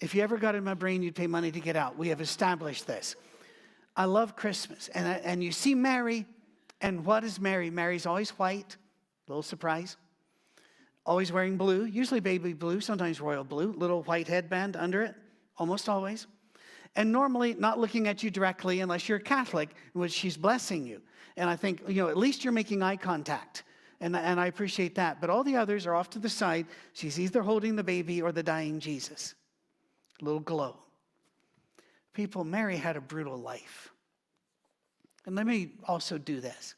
if 0.00 0.14
you 0.14 0.22
ever 0.22 0.38
got 0.38 0.54
in 0.54 0.64
my 0.64 0.74
brain, 0.74 1.02
you'd 1.02 1.14
pay 1.14 1.26
money 1.26 1.50
to 1.50 1.60
get 1.60 1.76
out. 1.76 1.98
We 1.98 2.08
have 2.08 2.22
established 2.22 2.86
this. 2.86 3.14
I 3.94 4.06
love 4.06 4.36
Christmas. 4.36 4.88
And, 4.88 5.06
and 5.22 5.44
you 5.44 5.52
see 5.52 5.74
Mary, 5.74 6.26
and 6.82 7.04
what 7.04 7.24
is 7.24 7.40
Mary? 7.40 7.70
Mary's 7.70 8.06
always 8.06 8.30
white, 8.30 8.76
little 9.28 9.42
surprise. 9.42 9.96
Always 11.06 11.32
wearing 11.32 11.56
blue, 11.56 11.84
usually 11.84 12.20
baby 12.20 12.52
blue, 12.52 12.80
sometimes 12.80 13.20
royal 13.20 13.44
blue, 13.44 13.72
little 13.72 14.02
white 14.02 14.28
headband 14.28 14.76
under 14.76 15.02
it, 15.02 15.14
almost 15.56 15.88
always. 15.88 16.26
And 16.94 17.10
normally 17.10 17.54
not 17.54 17.78
looking 17.78 18.06
at 18.06 18.22
you 18.22 18.30
directly 18.30 18.80
unless 18.80 19.08
you're 19.08 19.18
Catholic, 19.18 19.70
in 19.94 20.00
which 20.00 20.12
she's 20.12 20.36
blessing 20.36 20.86
you. 20.86 21.00
And 21.36 21.48
I 21.48 21.56
think, 21.56 21.82
you 21.88 22.02
know, 22.02 22.08
at 22.08 22.16
least 22.16 22.44
you're 22.44 22.52
making 22.52 22.82
eye 22.82 22.96
contact. 22.96 23.62
And, 24.00 24.14
and 24.14 24.38
I 24.38 24.46
appreciate 24.46 24.96
that. 24.96 25.20
But 25.20 25.30
all 25.30 25.42
the 25.42 25.56
others 25.56 25.86
are 25.86 25.94
off 25.94 26.10
to 26.10 26.18
the 26.18 26.28
side. 26.28 26.66
She's 26.92 27.18
either 27.18 27.42
holding 27.42 27.76
the 27.76 27.84
baby 27.84 28.20
or 28.20 28.32
the 28.32 28.42
dying 28.42 28.78
Jesus. 28.78 29.34
Little 30.20 30.40
glow. 30.40 30.76
People, 32.12 32.44
Mary 32.44 32.76
had 32.76 32.96
a 32.96 33.00
brutal 33.00 33.38
life. 33.38 33.92
And 35.26 35.36
let 35.36 35.46
me 35.46 35.72
also 35.86 36.18
do 36.18 36.40
this. 36.40 36.74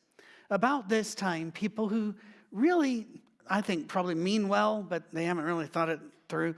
About 0.51 0.89
this 0.89 1.15
time, 1.15 1.51
people 1.51 1.89
who 1.89 2.15
really, 2.53 3.07
I 3.49 3.61
think, 3.61 3.89
probably 3.89 4.15
mean 4.15 4.49
well, 4.49 4.85
but 4.87 5.05
they 5.13 5.25
haven't 5.25 5.45
really 5.45 5.67
thought 5.67 5.89
it 5.89 6.01
through, 6.29 6.55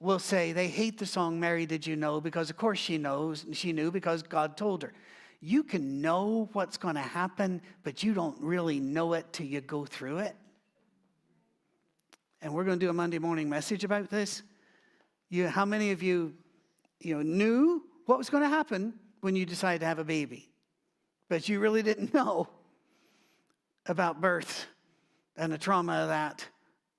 will 0.00 0.18
say 0.18 0.52
they 0.52 0.68
hate 0.68 0.98
the 0.98 1.06
song 1.06 1.40
Mary 1.40 1.66
Did 1.66 1.86
You 1.86 1.96
Know 1.96 2.20
because, 2.20 2.50
of 2.50 2.56
course, 2.56 2.78
she 2.78 2.98
knows, 2.98 3.44
and 3.44 3.56
she 3.56 3.72
knew 3.72 3.90
because 3.90 4.22
God 4.22 4.56
told 4.56 4.82
her. 4.82 4.92
You 5.40 5.62
can 5.62 6.00
know 6.00 6.48
what's 6.52 6.76
going 6.76 6.94
to 6.94 7.00
happen, 7.00 7.60
but 7.82 8.02
you 8.02 8.14
don't 8.14 8.40
really 8.40 8.80
know 8.80 9.12
it 9.14 9.32
till 9.32 9.46
you 9.46 9.60
go 9.60 9.84
through 9.84 10.18
it. 10.18 10.36
And 12.40 12.54
we're 12.54 12.64
going 12.64 12.78
to 12.78 12.86
do 12.86 12.90
a 12.90 12.94
Monday 12.94 13.18
morning 13.18 13.48
message 13.48 13.84
about 13.84 14.10
this. 14.10 14.42
You, 15.30 15.48
how 15.48 15.64
many 15.64 15.90
of 15.90 16.02
you, 16.02 16.34
you 17.00 17.14
know, 17.14 17.22
knew 17.22 17.84
what 18.06 18.18
was 18.18 18.30
going 18.30 18.42
to 18.42 18.48
happen 18.48 18.94
when 19.20 19.34
you 19.34 19.44
decided 19.44 19.80
to 19.80 19.86
have 19.86 19.98
a 19.98 20.04
baby? 20.04 20.50
But 21.34 21.48
you 21.48 21.58
really 21.58 21.82
didn't 21.82 22.14
know 22.20 22.46
about 23.86 24.20
birth 24.20 24.66
and 25.36 25.52
the 25.52 25.58
trauma 25.58 25.94
of 25.94 26.08
that 26.08 26.46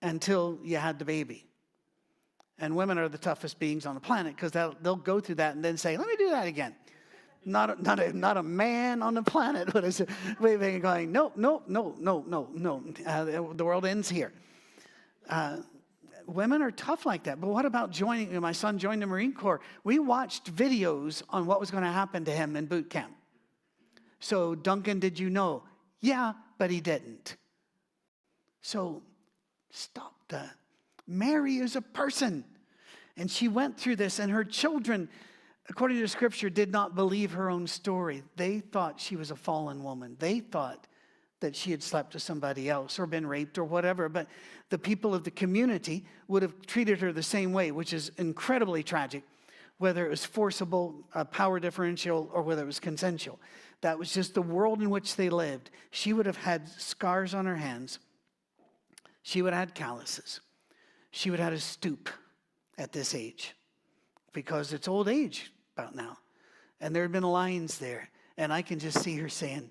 until 0.02 0.60
you 0.62 0.76
had 0.76 1.00
the 1.00 1.06
baby. 1.06 1.46
And 2.60 2.76
women 2.76 2.98
are 2.98 3.08
the 3.08 3.18
toughest 3.18 3.60
beings 3.60 3.86
on 3.86 3.96
the 3.96 4.02
planet 4.02 4.36
because 4.36 4.52
they'll, 4.52 4.76
they'll 4.82 4.98
go 4.98 5.22
through 5.22 5.36
that 5.36 5.56
and 5.56 5.64
then 5.64 5.78
say, 5.78 5.96
let 5.96 6.06
me 6.06 6.18
do 6.18 6.32
that 6.32 6.48
again. 6.48 6.76
Not 7.46 7.80
a, 7.80 7.82
not 7.82 8.00
a, 8.02 8.12
not 8.12 8.36
a 8.36 8.44
man 8.44 9.02
on 9.02 9.14
the 9.14 9.24
planet 9.36 9.74
would 9.74 9.86
have 9.86 10.10
waving 10.42 10.82
going, 10.82 11.14
no, 11.14 11.32
no, 11.38 11.64
no, 11.66 11.96
no, 11.98 12.26
no, 12.28 12.50
no. 12.54 12.84
Uh, 13.08 13.54
the 13.54 13.64
world 13.64 13.86
ends 13.86 14.10
here. 14.10 14.34
Uh, 15.30 15.60
women 16.28 16.62
are 16.62 16.72
tough 16.72 17.06
like 17.06 17.24
that. 17.24 17.40
But 17.40 17.48
what 17.48 17.64
about 17.64 17.90
joining? 17.90 18.38
My 18.42 18.52
son 18.52 18.80
joined 18.80 19.02
the 19.02 19.08
Marine 19.08 19.32
Corps. 19.32 19.62
We 19.86 19.98
watched 19.98 20.54
videos 20.54 21.24
on 21.30 21.46
what 21.46 21.62
was 21.62 21.72
going 21.72 21.86
to 21.86 21.90
happen 21.90 22.26
to 22.26 22.32
him 22.32 22.58
in 22.58 22.66
boot 22.66 22.90
camp. 22.90 23.14
So, 24.20 24.56
Duncan, 24.56 25.00
did 25.00 25.20
you 25.20 25.30
know? 25.30 25.64
Yeah, 26.02 26.34
but 26.58 26.72
he 26.72 26.82
didn't. 26.82 27.36
So, 28.62 29.04
stop 29.72 30.16
that. 30.30 30.56
Mary 31.08 31.58
is 31.58 31.76
a 31.76 31.82
person. 31.82 32.44
And 33.18 33.32
she 33.32 33.48
went 33.48 33.78
through 33.80 33.96
this, 33.96 34.20
and 34.20 34.32
her 34.32 34.44
children, 34.44 35.08
according 35.70 36.00
to 36.00 36.08
scripture, 36.08 36.50
did 36.50 36.72
not 36.72 36.96
believe 36.96 37.32
her 37.32 37.50
own 37.50 37.68
story. 37.68 38.24
They 38.36 38.60
thought 38.60 39.00
she 39.00 39.16
was 39.16 39.32
a 39.32 39.36
fallen 39.36 39.84
woman. 39.84 40.18
They 40.20 40.40
thought 40.40 40.88
that 41.40 41.56
she 41.56 41.72
had 41.72 41.84
slept 41.84 42.14
with 42.14 42.24
somebody 42.24 42.70
else 42.70 42.98
or 42.98 43.06
been 43.06 43.28
raped 43.28 43.58
or 43.58 43.64
whatever. 43.64 44.10
But 44.10 44.28
the 44.70 44.78
people 44.78 45.14
of 45.14 45.24
the 45.24 45.32
community 45.32 46.06
would 46.28 46.42
have 46.42 46.66
treated 46.66 47.00
her 47.02 47.14
the 47.14 47.24
same 47.24 47.54
way, 47.54 47.72
which 47.72 47.94
is 47.94 48.12
incredibly 48.18 48.84
tragic, 48.84 49.24
whether 49.78 50.06
it 50.06 50.10
was 50.10 50.26
forcible, 50.26 50.96
uh, 51.14 51.24
power 51.26 51.60
differential, 51.60 52.30
or 52.34 52.42
whether 52.42 52.64
it 52.64 52.66
was 52.66 52.80
consensual. 52.80 53.40
That 53.82 54.00
was 54.00 54.12
just 54.14 54.34
the 54.34 54.42
world 54.42 54.82
in 54.82 54.90
which 54.90 55.16
they 55.16 55.30
lived. 55.30 55.70
She 55.92 56.14
would 56.14 56.26
have 56.26 56.38
had 56.38 56.68
scars 56.70 57.34
on 57.34 57.46
her 57.46 57.56
hands. 57.56 58.00
She 59.22 59.42
would 59.42 59.54
have 59.54 59.70
had 59.70 59.76
calluses. 59.76 60.40
She 61.12 61.30
would 61.30 61.40
have 61.40 61.52
had 61.52 61.58
a 61.58 61.62
stoop 61.62 62.10
at 62.78 62.92
this 62.92 63.16
age 63.16 63.56
because 64.34 64.74
it's 64.74 64.88
old 64.88 65.08
age 65.08 65.52
about 65.76 65.96
now. 65.96 66.18
And 66.82 66.96
there 66.96 67.04
had 67.04 67.12
been 67.12 67.24
lines 67.24 67.78
there. 67.78 68.10
And 68.38 68.52
I 68.52 68.62
can 68.62 68.80
just 68.80 69.02
see 69.02 69.18
her 69.18 69.30
saying, 69.30 69.70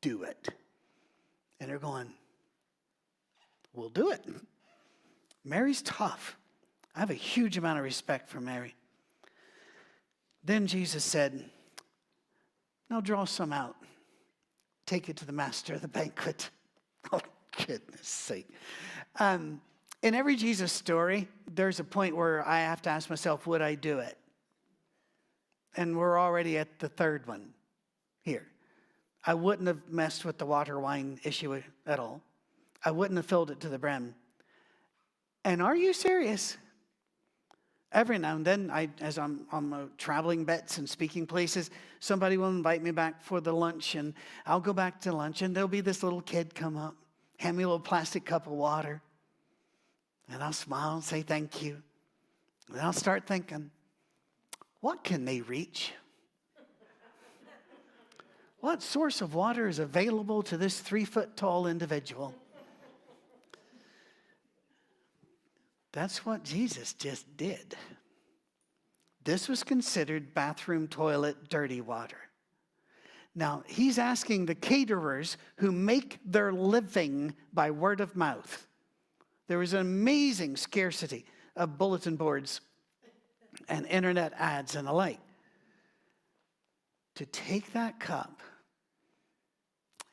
Do 0.00 0.24
it. 0.24 0.48
And 1.60 1.70
they're 1.70 1.78
going, 1.78 2.12
We'll 3.72 3.90
do 3.90 4.10
it. 4.10 4.24
Mary's 5.44 5.82
tough. 5.82 6.36
I 6.94 7.00
have 7.00 7.10
a 7.10 7.14
huge 7.14 7.58
amount 7.58 7.78
of 7.78 7.84
respect 7.84 8.28
for 8.28 8.40
Mary. 8.40 8.74
Then 10.42 10.66
Jesus 10.66 11.04
said, 11.04 11.48
now 12.90 13.00
draw 13.00 13.24
some 13.24 13.52
out. 13.52 13.76
Take 14.86 15.08
it 15.08 15.16
to 15.16 15.26
the 15.26 15.32
master 15.32 15.74
of 15.74 15.82
the 15.82 15.88
banquet. 15.88 16.50
Oh, 17.12 17.20
goodness 17.56 18.08
sake. 18.08 18.48
Um, 19.20 19.60
in 20.02 20.12
every 20.12 20.34
Jesus 20.34 20.72
story, 20.72 21.28
there's 21.54 21.78
a 21.78 21.84
point 21.84 22.16
where 22.16 22.44
I 22.44 22.58
have 22.58 22.82
to 22.82 22.90
ask 22.90 23.08
myself, 23.08 23.46
would 23.46 23.62
I 23.62 23.76
do 23.76 24.00
it? 24.00 24.18
And 25.76 25.96
we're 25.96 26.18
already 26.18 26.58
at 26.58 26.80
the 26.80 26.88
third 26.88 27.28
one 27.28 27.50
here. 28.22 28.48
I 29.24 29.34
wouldn't 29.34 29.68
have 29.68 29.88
messed 29.88 30.24
with 30.24 30.38
the 30.38 30.46
water 30.46 30.80
wine 30.80 31.20
issue 31.22 31.62
at 31.86 32.00
all. 32.00 32.22
I 32.84 32.90
wouldn't 32.90 33.16
have 33.18 33.26
filled 33.26 33.52
it 33.52 33.60
to 33.60 33.68
the 33.68 33.78
brim. 33.78 34.16
And 35.44 35.62
are 35.62 35.76
you 35.76 35.92
serious? 35.92 36.56
Every 37.96 38.18
now 38.18 38.36
and 38.36 38.44
then, 38.44 38.70
I, 38.70 38.90
as 39.00 39.16
I'm, 39.16 39.46
uh, 39.50 39.86
traveling 39.96 40.44
bets 40.44 40.76
and 40.76 40.88
speaking 40.88 41.26
places, 41.26 41.70
somebody 41.98 42.36
will 42.36 42.50
invite 42.50 42.82
me 42.82 42.90
back 42.90 43.22
for 43.22 43.40
the 43.40 43.52
lunch, 43.52 43.94
and 43.94 44.12
I'll 44.44 44.60
go 44.60 44.74
back 44.74 45.00
to 45.00 45.12
lunch, 45.12 45.40
and 45.40 45.56
there'll 45.56 45.66
be 45.66 45.80
this 45.80 46.02
little 46.02 46.20
kid 46.20 46.54
come 46.54 46.76
up, 46.76 46.94
hand 47.38 47.56
me 47.56 47.64
a 47.64 47.66
little 47.66 47.80
plastic 47.80 48.26
cup 48.26 48.46
of 48.46 48.52
water, 48.52 49.00
and 50.30 50.42
I'll 50.42 50.52
smile 50.52 50.96
and 50.96 51.02
say 51.02 51.22
thank 51.22 51.62
you. 51.62 51.82
And 52.70 52.80
I'll 52.82 52.92
start 52.92 53.26
thinking, 53.26 53.70
what 54.80 55.02
can 55.02 55.24
they 55.24 55.40
reach? 55.40 55.92
what 58.60 58.82
source 58.82 59.22
of 59.22 59.34
water 59.34 59.68
is 59.68 59.78
available 59.78 60.42
to 60.42 60.56
this 60.58 60.80
three 60.80 61.04
foot 61.04 61.36
tall 61.36 61.66
individual? 61.66 62.34
That's 65.96 66.26
what 66.26 66.44
Jesus 66.44 66.92
just 66.92 67.38
did. 67.38 67.74
This 69.24 69.48
was 69.48 69.64
considered 69.64 70.34
bathroom 70.34 70.88
toilet 70.88 71.48
dirty 71.48 71.80
water. 71.80 72.18
Now, 73.34 73.64
he's 73.66 73.96
asking 73.96 74.44
the 74.44 74.54
caterers 74.54 75.38
who 75.56 75.72
make 75.72 76.18
their 76.22 76.52
living 76.52 77.34
by 77.54 77.70
word 77.70 78.02
of 78.02 78.14
mouth. 78.14 78.66
There 79.48 79.56
was 79.56 79.72
an 79.72 79.80
amazing 79.80 80.58
scarcity 80.58 81.24
of 81.56 81.78
bulletin 81.78 82.16
boards 82.16 82.60
and 83.66 83.86
internet 83.86 84.34
ads 84.36 84.76
and 84.76 84.86
the 84.86 84.92
like. 84.92 85.20
To 87.14 87.24
take 87.24 87.72
that 87.72 87.98
cup 87.98 88.42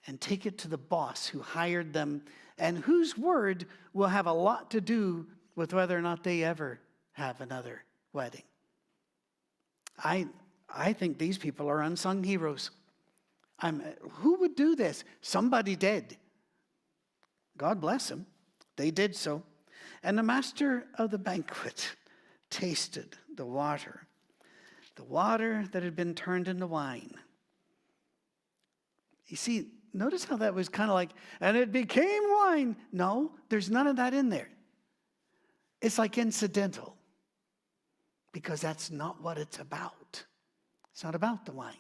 and 0.08 0.22
take 0.22 0.46
it 0.46 0.60
to 0.60 0.70
the 0.70 0.78
boss 0.78 1.28
who 1.28 1.42
hired 1.42 1.92
them 1.92 2.22
and 2.58 2.78
whose 2.78 3.18
word 3.18 3.66
will 3.92 4.08
have 4.08 4.28
a 4.28 4.34
lot 4.34 4.72
to 4.72 4.80
do 4.80 5.28
with 5.56 5.74
whether 5.74 5.98
or 5.98 6.02
not 6.02 6.24
they 6.24 6.44
ever 6.44 6.80
have 7.14 7.42
another 7.42 7.84
wedding. 8.12 8.44
I, 9.98 10.28
I 10.74 10.94
think 10.94 11.18
these 11.18 11.38
people 11.38 11.70
are 11.70 11.82
unsung 11.82 12.24
heroes. 12.24 12.72
I'm, 13.60 13.84
who 14.12 14.40
would 14.40 14.56
do 14.56 14.76
this? 14.76 15.04
Somebody 15.22 15.76
did. 15.76 16.18
God 17.58 17.80
bless 17.80 18.10
them. 18.10 18.26
They 18.76 18.90
did 18.90 19.16
so. 19.16 19.44
And 20.02 20.18
the 20.18 20.24
master 20.24 20.86
of 20.98 21.12
the 21.12 21.20
banquet 21.20 21.96
tasted 22.50 23.16
the 23.36 23.46
water 23.46 24.08
the 24.96 25.04
water 25.04 25.66
that 25.72 25.84
had 25.84 25.96
been 25.96 26.14
turned 26.14 26.48
into 26.48 26.68
wine. 26.68 27.14
You 29.28 29.38
see, 29.38 29.68
notice 29.94 30.24
how 30.26 30.38
that 30.38 30.54
was 30.54 30.70
kind 30.70 30.90
of 30.90 30.96
like, 30.96 31.12
and 31.42 31.58
it 31.58 31.72
became 31.72 32.22
wine. 32.30 32.76
No, 32.92 33.32
there's 33.50 33.72
none 33.72 33.88
of 33.88 33.96
that 33.96 34.14
in 34.14 34.30
there. 34.30 34.50
It's 35.84 35.98
like 35.98 36.18
incidental 36.18 36.96
because 38.32 38.62
that's 38.62 38.90
not 38.90 39.22
what 39.22 39.38
it's 39.38 39.60
about. 39.60 40.24
It's 40.94 41.04
not 41.04 41.14
about 41.14 41.46
the 41.46 41.52
wine. 41.52 41.76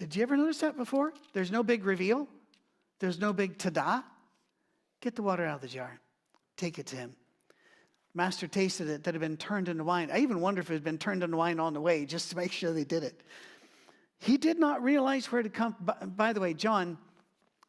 Did 0.00 0.16
you 0.16 0.24
ever 0.24 0.36
notice 0.36 0.58
that 0.58 0.76
before? 0.76 1.12
There's 1.32 1.52
no 1.52 1.62
big 1.62 1.84
reveal, 1.84 2.26
there's 2.98 3.20
no 3.20 3.32
big 3.32 3.56
ta 3.56 3.70
da. 3.70 4.02
Get 5.00 5.14
the 5.14 5.22
water 5.22 5.46
out 5.46 5.56
of 5.56 5.60
the 5.62 5.68
jar, 5.68 6.00
take 6.56 6.80
it 6.80 6.86
to 6.86 6.96
him. 6.96 7.14
Master 8.14 8.48
tasted 8.48 8.88
it 8.88 9.04
that 9.04 9.14
had 9.14 9.20
been 9.20 9.36
turned 9.36 9.68
into 9.68 9.84
wine. 9.84 10.10
I 10.12 10.18
even 10.18 10.40
wonder 10.40 10.60
if 10.60 10.68
it 10.70 10.74
had 10.74 10.84
been 10.84 10.98
turned 10.98 11.22
into 11.22 11.36
wine 11.36 11.60
on 11.60 11.72
the 11.72 11.80
way 11.80 12.04
just 12.04 12.30
to 12.30 12.36
make 12.36 12.50
sure 12.50 12.72
they 12.72 12.82
did 12.82 13.04
it. 13.04 13.22
He 14.18 14.36
did 14.36 14.58
not 14.58 14.82
realize 14.82 15.30
where 15.30 15.44
to 15.44 15.48
come. 15.48 15.76
By, 15.80 15.94
by 16.04 16.32
the 16.32 16.40
way, 16.40 16.54
John, 16.54 16.98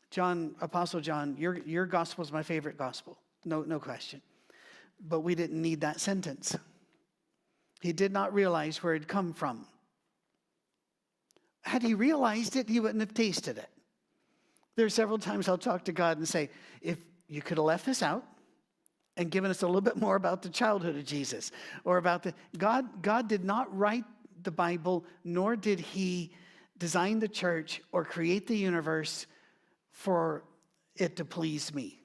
John, 0.10 0.56
Apostle 0.60 1.02
John, 1.02 1.38
your, 1.38 1.60
your 1.60 1.86
gospel 1.86 2.24
is 2.24 2.32
my 2.32 2.42
favorite 2.42 2.80
gospel. 2.80 3.20
No, 3.46 3.62
no 3.62 3.80
question. 3.80 4.24
But 5.04 5.22
we 5.22 5.36
didn't 5.36 5.62
need 5.62 5.82
that 5.82 6.00
sentence. 6.00 6.56
He 7.82 7.92
did 7.92 8.12
not 8.12 8.34
realize 8.34 8.84
where 8.84 8.94
it 8.94 9.00
had 9.00 9.08
come 9.08 9.34
from. 9.34 9.66
Had 11.64 11.82
he 11.82 11.94
realized 11.94 12.56
it, 12.56 12.70
he 12.70 12.80
wouldn't 12.80 13.02
have 13.02 13.14
tasted 13.14 13.58
it. 13.58 13.70
There 14.76 14.86
are 14.86 14.90
several 14.90 15.18
times 15.18 15.48
I'll 15.50 15.58
talk 15.58 15.86
to 15.86 15.92
God 15.92 16.18
and 16.18 16.28
say, 16.28 16.50
if 16.82 16.98
you 17.28 17.42
could 17.42 17.58
have 17.58 17.66
left 17.66 17.86
this 17.86 18.02
out 18.02 18.24
and 19.18 19.30
given 19.30 19.52
us 19.52 19.62
a 19.64 19.68
little 19.68 19.82
bit 19.82 19.98
more 19.98 20.16
about 20.16 20.42
the 20.42 20.50
childhood 20.50 20.96
of 20.96 21.06
Jesus 21.06 21.52
or 21.84 21.98
about 21.98 22.24
the 22.24 22.34
God, 22.58 23.02
God 23.02 23.28
did 23.28 23.44
not 23.44 23.76
write 23.76 24.06
the 24.44 24.52
Bible, 24.52 25.06
nor 25.24 25.56
did 25.56 25.80
he 25.80 26.32
design 26.78 27.20
the 27.20 27.28
church 27.28 27.82
or 27.92 28.04
create 28.04 28.48
the 28.48 28.58
universe 28.58 29.28
for 29.92 30.44
it 30.96 31.16
to 31.18 31.26
please 31.26 31.74
me. 31.74 32.01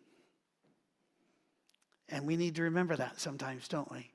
And 2.08 2.26
we 2.26 2.36
need 2.36 2.54
to 2.56 2.62
remember 2.62 2.96
that 2.96 3.20
sometimes, 3.20 3.68
don't 3.68 3.90
we? 3.90 4.10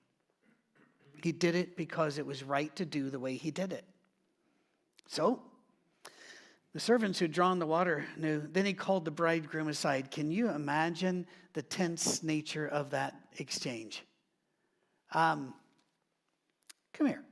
He 1.24 1.32
did 1.32 1.56
it 1.56 1.76
because 1.76 2.18
it 2.18 2.26
was 2.26 2.44
right 2.44 2.76
to 2.78 2.86
do 2.86 3.10
the 3.10 3.20
way 3.20 3.36
he 3.36 3.52
did 3.52 3.74
it. 3.74 3.86
So, 5.08 5.42
the 6.74 6.80
servants 6.80 7.20
who'd 7.20 7.34
drawn 7.34 7.60
the 7.60 7.68
water 7.68 8.06
knew. 8.16 8.42
Then 8.52 8.66
he 8.66 8.74
called 8.74 9.04
the 9.04 9.12
bridegroom 9.12 9.68
aside. 9.68 10.10
Can 10.10 10.32
you 10.32 10.50
imagine 10.50 11.28
the 11.54 11.62
tense 11.62 12.24
nature 12.24 12.68
of 12.68 12.92
that 12.92 13.16
exchange? 13.38 14.04
Um, 15.12 15.54
come 16.94 17.08
here. 17.08 17.24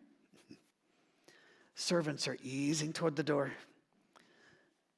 Servants 1.75 2.27
are 2.27 2.37
easing 2.43 2.91
toward 2.91 3.15
the 3.15 3.23
door. 3.23 3.53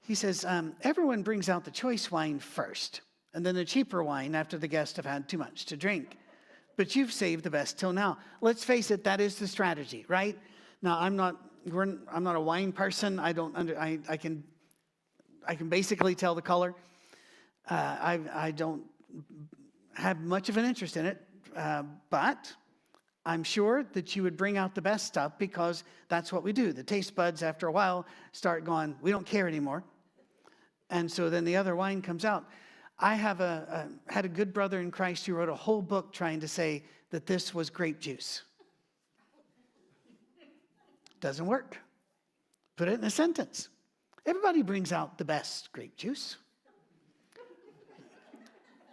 He 0.02 0.16
says, 0.16 0.44
um, 0.44 0.74
Everyone 0.82 1.22
brings 1.22 1.48
out 1.48 1.64
the 1.64 1.72
choice 1.72 2.10
wine 2.10 2.40
first, 2.40 3.02
and 3.34 3.46
then 3.46 3.56
the 3.56 3.66
cheaper 3.66 4.04
wine 4.04 4.36
after 4.36 4.58
the 4.58 4.68
guests 4.68 4.96
have 4.98 5.06
had 5.06 5.28
too 5.28 5.38
much 5.38 5.66
to 5.66 5.78
drink. 5.78 6.18
But 6.78 6.96
you've 6.96 7.14
saved 7.14 7.44
the 7.44 7.50
best 7.50 7.78
till 7.78 7.94
now. 7.94 8.18
Let's 8.42 8.64
face 8.64 8.92
it, 8.92 9.04
that 9.04 9.22
is 9.22 9.36
the 9.36 9.48
strategy, 9.48 10.06
right? 10.08 10.38
Now, 10.82 11.00
I'm 11.00 11.16
not 11.16 11.38
I'm 11.68 12.24
not 12.24 12.36
a 12.36 12.42
wine 12.42 12.72
person. 12.72 13.20
I 13.20 13.34
don't 13.34 13.56
under, 13.56 13.78
I, 13.78 14.00
I 14.10 14.18
can 14.18 14.44
I 15.48 15.56
can 15.56 15.70
basically 15.70 16.16
tell 16.16 16.34
the 16.34 16.42
color. 16.42 16.74
Uh, 17.70 17.98
I, 18.00 18.20
I 18.34 18.52
don't 18.52 18.84
have 19.94 20.20
much 20.20 20.50
of 20.50 20.58
an 20.58 20.66
interest 20.66 20.98
in 20.98 21.06
it, 21.06 21.22
uh, 21.56 21.84
but 22.10 22.54
I'm 23.26 23.44
sure 23.44 23.84
that 23.94 24.16
you 24.16 24.24
would 24.24 24.38
bring 24.38 24.58
out 24.58 24.74
the 24.74 24.82
best 24.82 25.06
stuff 25.06 25.34
because 25.38 25.84
that's 26.10 26.34
what 26.34 26.44
we 26.44 26.54
do. 26.54 26.74
The 26.74 26.84
taste 26.84 27.16
buds, 27.16 27.44
after 27.44 27.68
a 27.68 27.72
while, 27.72 28.06
start 28.32 28.66
going, 28.66 28.96
we 29.02 29.12
don't 29.12 29.26
care 29.26 29.48
anymore. 29.48 29.84
And 30.90 31.10
so 31.10 31.30
then 31.30 31.46
the 31.46 31.56
other 31.56 31.76
wine 31.76 32.02
comes 32.02 32.26
out. 32.26 32.46
I 33.02 33.16
have 33.16 33.42
a, 33.42 33.88
a, 34.10 34.14
had 34.14 34.26
a 34.26 34.30
good 34.30 34.54
brother 34.54 34.80
in 34.80 34.92
Christ 34.92 35.26
who 35.26 35.34
wrote 35.34 35.50
a 35.50 35.56
whole 35.56 35.82
book 35.82 36.14
trying 36.14 36.40
to 36.42 36.48
say 36.48 36.84
that 37.10 37.26
this 37.26 37.54
was 37.54 37.72
grape 37.72 38.00
juice. 38.00 38.44
Doesn't 41.20 41.48
work. 41.48 41.80
Put 42.78 42.88
it 42.88 43.00
in 43.00 43.04
a 43.04 43.10
sentence. 43.10 43.70
Everybody 44.26 44.62
brings 44.62 44.92
out 44.92 45.18
the 45.18 45.26
best 45.26 45.72
grape 45.72 45.98
juice. 45.98 46.38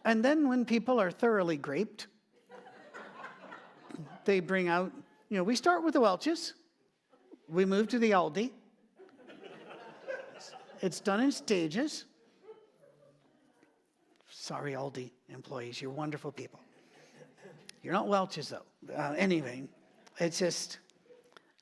And 0.07 0.25
then 0.25 0.49
when 0.49 0.65
people 0.65 0.99
are 0.99 1.11
thoroughly 1.11 1.59
graped, 1.59 2.07
they 4.25 4.41
bring 4.41 4.69
out, 4.69 4.91
you 5.29 5.37
know, 5.37 5.45
we 5.45 5.55
start 5.55 5.85
with 5.85 5.93
the 5.93 6.01
Welch's, 6.01 6.55
we 7.47 7.67
move 7.67 7.89
to 7.89 7.99
the 7.99 8.13
Aldi. 8.13 8.53
It's 10.81 11.01
done 11.01 11.21
in 11.21 11.33
stages. 11.33 12.05
Sorry, 14.49 14.73
Aldi 14.73 15.11
employees, 15.29 15.83
you're 15.83 15.91
wonderful 15.91 16.33
people. 16.33 16.59
You're 17.83 17.93
not 17.93 18.09
Welch's, 18.09 18.49
though. 18.49 18.63
Uh, 18.97 19.15
anyway, 19.19 19.65
it's 20.19 20.39
just, 20.39 20.79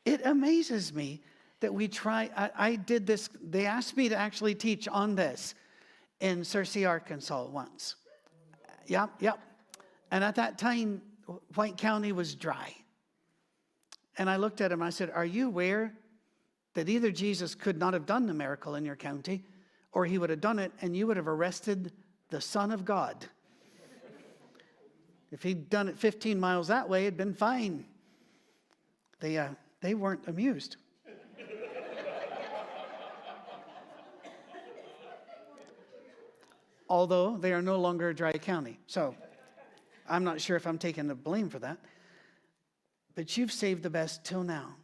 it 0.05 0.25
amazes 0.25 0.94
me 0.94 1.20
that 1.59 1.75
we 1.75 1.88
try. 1.88 2.31
I, 2.37 2.51
I, 2.57 2.77
did 2.77 3.05
this, 3.05 3.29
they 3.42 3.66
asked 3.66 3.96
me 3.96 4.09
to 4.09 4.14
actually 4.14 4.55
teach 4.55 4.87
on 4.87 5.16
this 5.16 5.57
in 6.20 6.42
Searcy, 6.42 6.88
Arkansas 6.88 7.46
once. 7.46 7.96
Yep, 8.87 9.11
yep. 9.18 9.40
And 10.12 10.22
at 10.22 10.37
that 10.37 10.57
time, 10.57 11.03
White 11.57 11.79
County 11.79 12.12
was 12.12 12.37
dry. 12.37 12.72
And 14.16 14.31
I 14.31 14.37
looked 14.37 14.61
at 14.61 14.70
him, 14.70 14.81
I 14.81 14.90
said, 14.90 15.11
Are 15.11 15.27
you 15.27 15.49
aware 15.49 15.92
that 16.75 16.88
either 16.88 17.11
Jesus 17.11 17.57
could 17.57 17.81
not 17.81 17.94
have 17.94 18.07
done 18.07 18.27
the 18.27 18.35
miracle 18.35 18.77
in 18.77 18.85
your 18.85 18.94
county, 18.94 19.42
or 19.90 20.07
he 20.07 20.18
would 20.18 20.31
have 20.31 20.40
done 20.40 20.61
it 20.61 20.70
and 20.81 20.96
you 20.96 21.09
would 21.09 21.16
have 21.16 21.27
arrested 21.27 21.90
the 22.31 22.41
Son 22.41 22.71
of 22.71 22.85
God? 22.85 23.27
if 25.33 25.43
he'd 25.43 25.69
done 25.69 25.89
it 25.89 25.99
15 25.99 26.39
miles 26.39 26.69
that 26.69 26.89
way, 26.89 27.03
it'd 27.03 27.17
been 27.17 27.35
fine. 27.35 27.85
They, 29.21 29.39
uh, 29.39 29.49
they 29.81 29.95
weren't 29.95 30.27
amused. 30.29 30.77
Although 36.89 37.37
they 37.37 37.53
are 37.53 37.62
no 37.62 37.79
longer 37.79 38.12
dry 38.12 38.33
county. 38.33 38.79
So 38.87 39.15
I'm 40.09 40.25
not 40.25 40.41
sure 40.41 40.57
if 40.57 40.67
I'm 40.67 40.79
taking 40.79 41.09
the 41.09 41.15
blame 41.15 41.49
for 41.49 41.59
that. 41.59 41.79
But 43.15 43.37
you've 43.37 43.53
saved 43.53 43.83
the 43.83 43.91
best 43.91 44.25
till 44.25 44.45
now. 44.45 44.77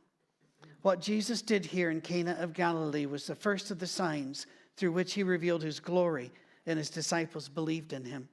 What 0.83 1.01
Jesus 1.01 1.43
did 1.43 1.65
here 1.65 1.91
in 1.91 2.01
Cana 2.01 2.37
of 2.41 2.55
Galilee 2.55 3.07
was 3.07 3.27
the 3.27 3.37
first 3.37 3.71
of 3.71 3.79
the 3.79 3.87
signs 3.87 4.47
through 4.77 4.93
which 4.93 5.15
he 5.15 5.23
revealed 5.23 5.63
his 5.63 5.79
glory, 5.79 6.33
and 6.67 6.79
his 6.79 6.91
disciples 6.91 7.49
believed 7.49 7.93
in 7.93 8.05
him. 8.05 8.29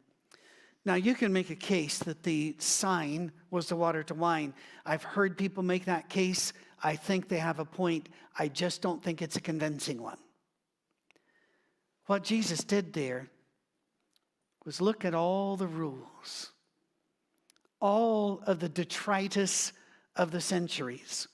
Now, 0.86 0.96
you 0.96 1.14
can 1.14 1.34
make 1.34 1.50
a 1.50 1.56
case 1.56 2.00
that 2.00 2.24
the 2.24 2.56
sign 2.60 3.32
was 3.52 3.68
the 3.68 3.76
water 3.76 4.02
to 4.04 4.14
wine. 4.14 4.54
I've 4.86 5.04
heard 5.04 5.38
people 5.38 5.62
make 5.62 5.86
that 5.86 6.10
case. 6.10 6.54
I 6.82 6.96
think 6.96 7.28
they 7.28 7.38
have 7.38 7.60
a 7.60 7.66
point. 7.66 8.10
I 8.38 8.48
just 8.48 8.82
don't 8.82 9.04
think 9.04 9.22
it's 9.22 9.36
a 9.36 9.42
convincing 9.42 10.02
one. 10.02 10.18
What 12.06 12.24
Jesus 12.24 12.64
did 12.64 12.94
there 12.94 13.30
was 14.66 14.82
look 14.82 15.06
at 15.06 15.14
all 15.14 15.58
the 15.58 15.68
rules, 15.68 16.52
all 17.80 18.42
of 18.46 18.60
the 18.60 18.70
detritus 18.70 19.74
of 20.16 20.32
the 20.32 20.42
centuries, 20.42 21.28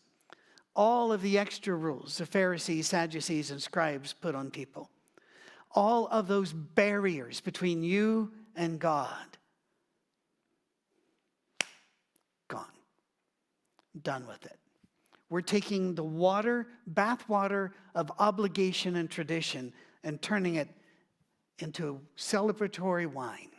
all 0.76 1.12
of 1.12 1.22
the 1.22 1.38
extra 1.38 1.74
rules 1.74 2.18
the 2.18 2.26
Pharisees, 2.26 2.88
Sadducees, 2.88 3.52
and 3.52 3.62
scribes 3.62 4.14
put 4.14 4.36
on 4.36 4.52
people, 4.52 4.90
all 5.76 6.08
of 6.08 6.28
those 6.28 6.54
barriers 6.54 7.42
between 7.42 7.84
you 7.84 8.32
and 8.56 8.80
God. 8.80 9.38
Gone. 12.48 12.66
Done 14.02 14.26
with 14.26 14.46
it. 14.46 14.58
We're 15.30 15.42
taking 15.42 15.96
the 15.96 16.04
water, 16.04 16.68
bathwater 16.92 17.72
of 17.94 18.12
obligation 18.20 18.96
and 18.96 19.10
tradition, 19.10 19.74
and 20.04 20.22
turning 20.22 20.56
it 20.56 20.70
into 21.60 22.00
celebratory 22.18 23.06
wine. 23.06 23.50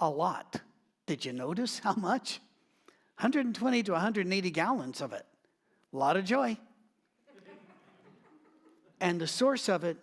A 0.00 0.08
lot. 0.08 0.60
Did 1.06 1.24
you 1.24 1.32
notice 1.32 1.80
how 1.80 1.94
much? 1.94 2.40
120 3.16 3.82
to 3.84 3.92
180 3.92 4.50
gallons 4.50 5.00
of 5.00 5.12
it. 5.12 5.24
A 5.92 5.96
lot 5.96 6.16
of 6.16 6.24
joy. 6.24 6.56
and 9.00 9.20
the 9.20 9.26
source 9.26 9.68
of 9.68 9.82
it 9.82 9.96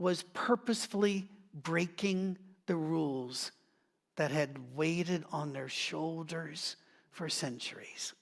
was 0.00 0.22
purposefully 0.32 1.28
breaking 1.52 2.38
the 2.66 2.74
rules 2.74 3.52
that 4.16 4.30
had 4.30 4.58
weighted 4.74 5.24
on 5.30 5.52
their 5.52 5.68
shoulders 5.68 6.76
for 7.10 7.28
centuries. 7.28 8.14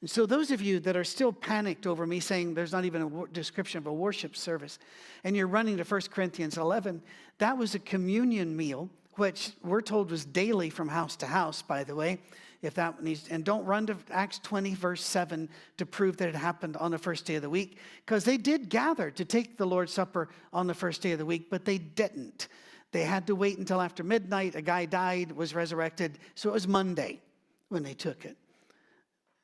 And 0.00 0.10
so, 0.10 0.26
those 0.26 0.50
of 0.50 0.60
you 0.60 0.80
that 0.80 0.96
are 0.96 1.04
still 1.04 1.32
panicked 1.32 1.86
over 1.86 2.06
me 2.06 2.20
saying 2.20 2.52
there's 2.52 2.72
not 2.72 2.84
even 2.84 3.02
a 3.02 3.26
description 3.32 3.78
of 3.78 3.86
a 3.86 3.92
worship 3.92 4.36
service, 4.36 4.78
and 5.22 5.36
you're 5.36 5.46
running 5.46 5.76
to 5.78 5.84
1 5.84 6.00
Corinthians 6.10 6.58
11, 6.58 7.00
that 7.38 7.56
was 7.56 7.74
a 7.74 7.78
communion 7.78 8.54
meal, 8.56 8.90
which 9.14 9.52
we're 9.62 9.80
told 9.80 10.10
was 10.10 10.24
daily 10.24 10.70
from 10.70 10.88
house 10.88 11.16
to 11.16 11.26
house, 11.26 11.62
by 11.62 11.84
the 11.84 11.94
way. 11.94 12.18
If 12.64 12.74
that 12.74 13.02
needs, 13.02 13.28
and 13.28 13.44
don't 13.44 13.64
run 13.64 13.86
to 13.86 13.96
Acts 14.10 14.38
20, 14.40 14.74
verse 14.74 15.02
7 15.02 15.48
to 15.76 15.86
prove 15.86 16.16
that 16.16 16.28
it 16.28 16.34
happened 16.34 16.76
on 16.76 16.90
the 16.90 16.98
first 16.98 17.26
day 17.26 17.34
of 17.34 17.42
the 17.42 17.50
week, 17.50 17.78
because 18.04 18.24
they 18.24 18.36
did 18.36 18.68
gather 18.68 19.10
to 19.10 19.24
take 19.24 19.56
the 19.56 19.66
Lord's 19.66 19.92
Supper 19.92 20.28
on 20.52 20.66
the 20.66 20.74
first 20.74 21.02
day 21.02 21.12
of 21.12 21.18
the 21.18 21.26
week, 21.26 21.50
but 21.50 21.64
they 21.64 21.78
didn't. 21.78 22.48
They 22.92 23.02
had 23.02 23.26
to 23.26 23.34
wait 23.34 23.58
until 23.58 23.80
after 23.80 24.04
midnight. 24.04 24.54
A 24.54 24.62
guy 24.62 24.86
died, 24.86 25.32
was 25.32 25.54
resurrected, 25.54 26.18
so 26.34 26.50
it 26.50 26.52
was 26.52 26.68
Monday 26.68 27.20
when 27.68 27.82
they 27.82 27.94
took 27.94 28.24
it. 28.24 28.36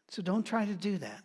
So 0.08 0.22
don't 0.22 0.44
try 0.44 0.64
to 0.64 0.74
do 0.74 0.98
that. 0.98 1.22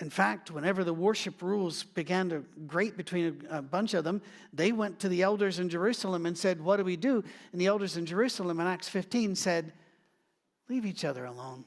In 0.00 0.08
fact, 0.08 0.50
whenever 0.50 0.82
the 0.82 0.94
worship 0.94 1.42
rules 1.42 1.82
began 1.82 2.30
to 2.30 2.42
grate 2.66 2.96
between 2.96 3.46
a, 3.50 3.60
bunch 3.60 3.92
of 3.92 4.02
them, 4.02 4.22
they 4.52 4.72
went 4.72 4.98
to 5.00 5.10
the 5.10 5.22
elders 5.22 5.58
in 5.58 5.68
Jerusalem 5.68 6.24
and 6.24 6.36
said, 6.36 6.60
What 6.60 6.78
do 6.78 6.84
we 6.84 6.96
do? 6.96 7.22
And 7.52 7.60
the 7.60 7.66
elders 7.66 7.98
in 7.98 8.06
Jerusalem 8.06 8.60
in 8.60 8.66
Acts 8.66 8.88
15 8.88 9.36
said, 9.36 9.74
Leave 10.70 10.86
each 10.86 11.04
other 11.04 11.24
alone. 11.24 11.64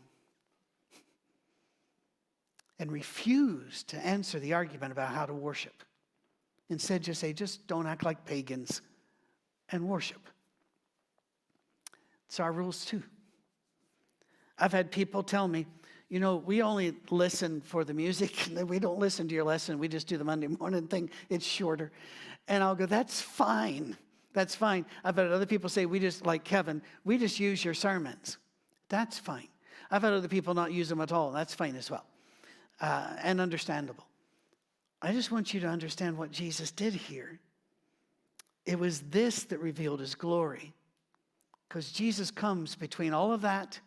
And 2.79 2.89
refused 2.89 3.89
to 3.89 3.97
answer 3.97 4.39
the 4.39 4.53
argument 4.53 4.93
about 4.93 5.13
how 5.13 5.25
to 5.25 5.33
worship. 5.33 5.83
Instead, 6.69 7.03
just 7.03 7.19
say, 7.19 7.33
Just 7.33 7.67
don't 7.67 7.85
act 7.85 8.03
like 8.03 8.25
pagans 8.25 8.81
and 9.69 9.87
worship. 9.89 10.21
It's 12.27 12.39
our 12.39 12.51
rules 12.51 12.85
too. 12.85 13.03
I've 14.57 14.71
had 14.71 14.89
people 14.89 15.21
tell 15.21 15.47
me, 15.49 15.65
you 16.07 16.21
know, 16.21 16.37
we 16.37 16.61
only 16.61 16.95
listen 17.09 17.59
for 17.59 17.83
the 17.83 17.93
music. 17.93 18.47
And 18.47 18.69
we 18.69 18.79
don't 18.79 18.99
listen 18.99 19.27
to 19.27 19.35
your 19.35 19.43
lesson. 19.43 19.79
We 19.79 19.89
just 19.89 20.07
do 20.07 20.17
the 20.17 20.23
Monday 20.23 20.47
morning 20.47 20.87
thing. 20.87 21.09
It's 21.29 21.45
shorter. 21.45 21.91
And 22.47 22.63
I'll 22.63 22.75
go, 22.75 22.85
that's 22.85 23.19
fine. 23.19 23.97
That's 24.31 24.55
fine. 24.55 24.85
I've 25.03 25.17
had 25.17 25.27
other 25.27 25.45
people 25.45 25.69
say, 25.69 25.85
we 25.85 25.99
just, 25.99 26.25
like 26.25 26.43
Kevin, 26.45 26.81
we 27.03 27.17
just 27.17 27.39
use 27.39 27.63
your 27.65 27.73
sermons. 27.73 28.37
That's 28.93 29.17
fine. 29.17 29.47
I've 29.89 30.03
had 30.03 30.13
other 30.13 30.27
people 30.27 30.53
not 30.53 30.71
use 30.71 30.87
them 30.87 31.01
at 31.01 31.11
all. 31.11 31.31
That's 31.31 31.55
fine 31.55 31.75
as 31.75 31.89
well. 31.89 32.05
Uh, 32.79 33.15
and 33.23 33.41
understandable. 33.41 34.05
I 35.01 35.13
just 35.13 35.31
want 35.31 35.51
you 35.51 35.59
to 35.61 35.67
understand 35.67 36.15
what 36.15 36.29
Jesus 36.29 36.69
did 36.69 36.93
here. 36.93 37.39
It 38.67 38.77
was 38.77 39.01
this 39.09 39.45
that 39.45 39.57
revealed 39.57 39.99
his 39.99 40.13
glory. 40.13 40.75
Because 41.67 41.91
Jesus 41.91 42.29
comes 42.29 42.75
between 42.75 43.13
all 43.13 43.33
of 43.33 43.41
that 43.41 43.79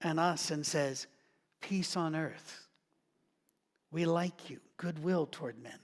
and 0.00 0.18
us 0.18 0.50
and 0.50 0.64
says, 0.64 1.06
Peace 1.60 1.94
on 1.94 2.16
earth. 2.16 2.68
We 3.92 4.06
like 4.06 4.48
you, 4.48 4.60
goodwill 4.78 5.28
toward 5.30 5.62
men. 5.62 5.78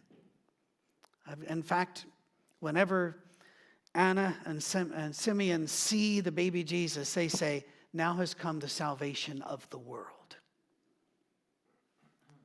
In 1.51 1.63
fact, 1.63 2.07
whenever 2.61 3.19
Anna 3.95 4.35
and, 4.47 4.63
Sim- 4.63 4.95
and 4.97 5.15
Simeon 5.15 5.67
see 5.67 6.21
the 6.21 6.33
baby 6.33 6.65
Jesus, 6.65 7.13
they 7.13 7.29
say, 7.29 7.67
Now 7.97 8.15
has 8.15 8.35
come 8.35 8.61
the 8.61 8.69
salvation 8.69 9.43
of 9.43 9.69
the 9.71 9.79
world. 9.79 10.37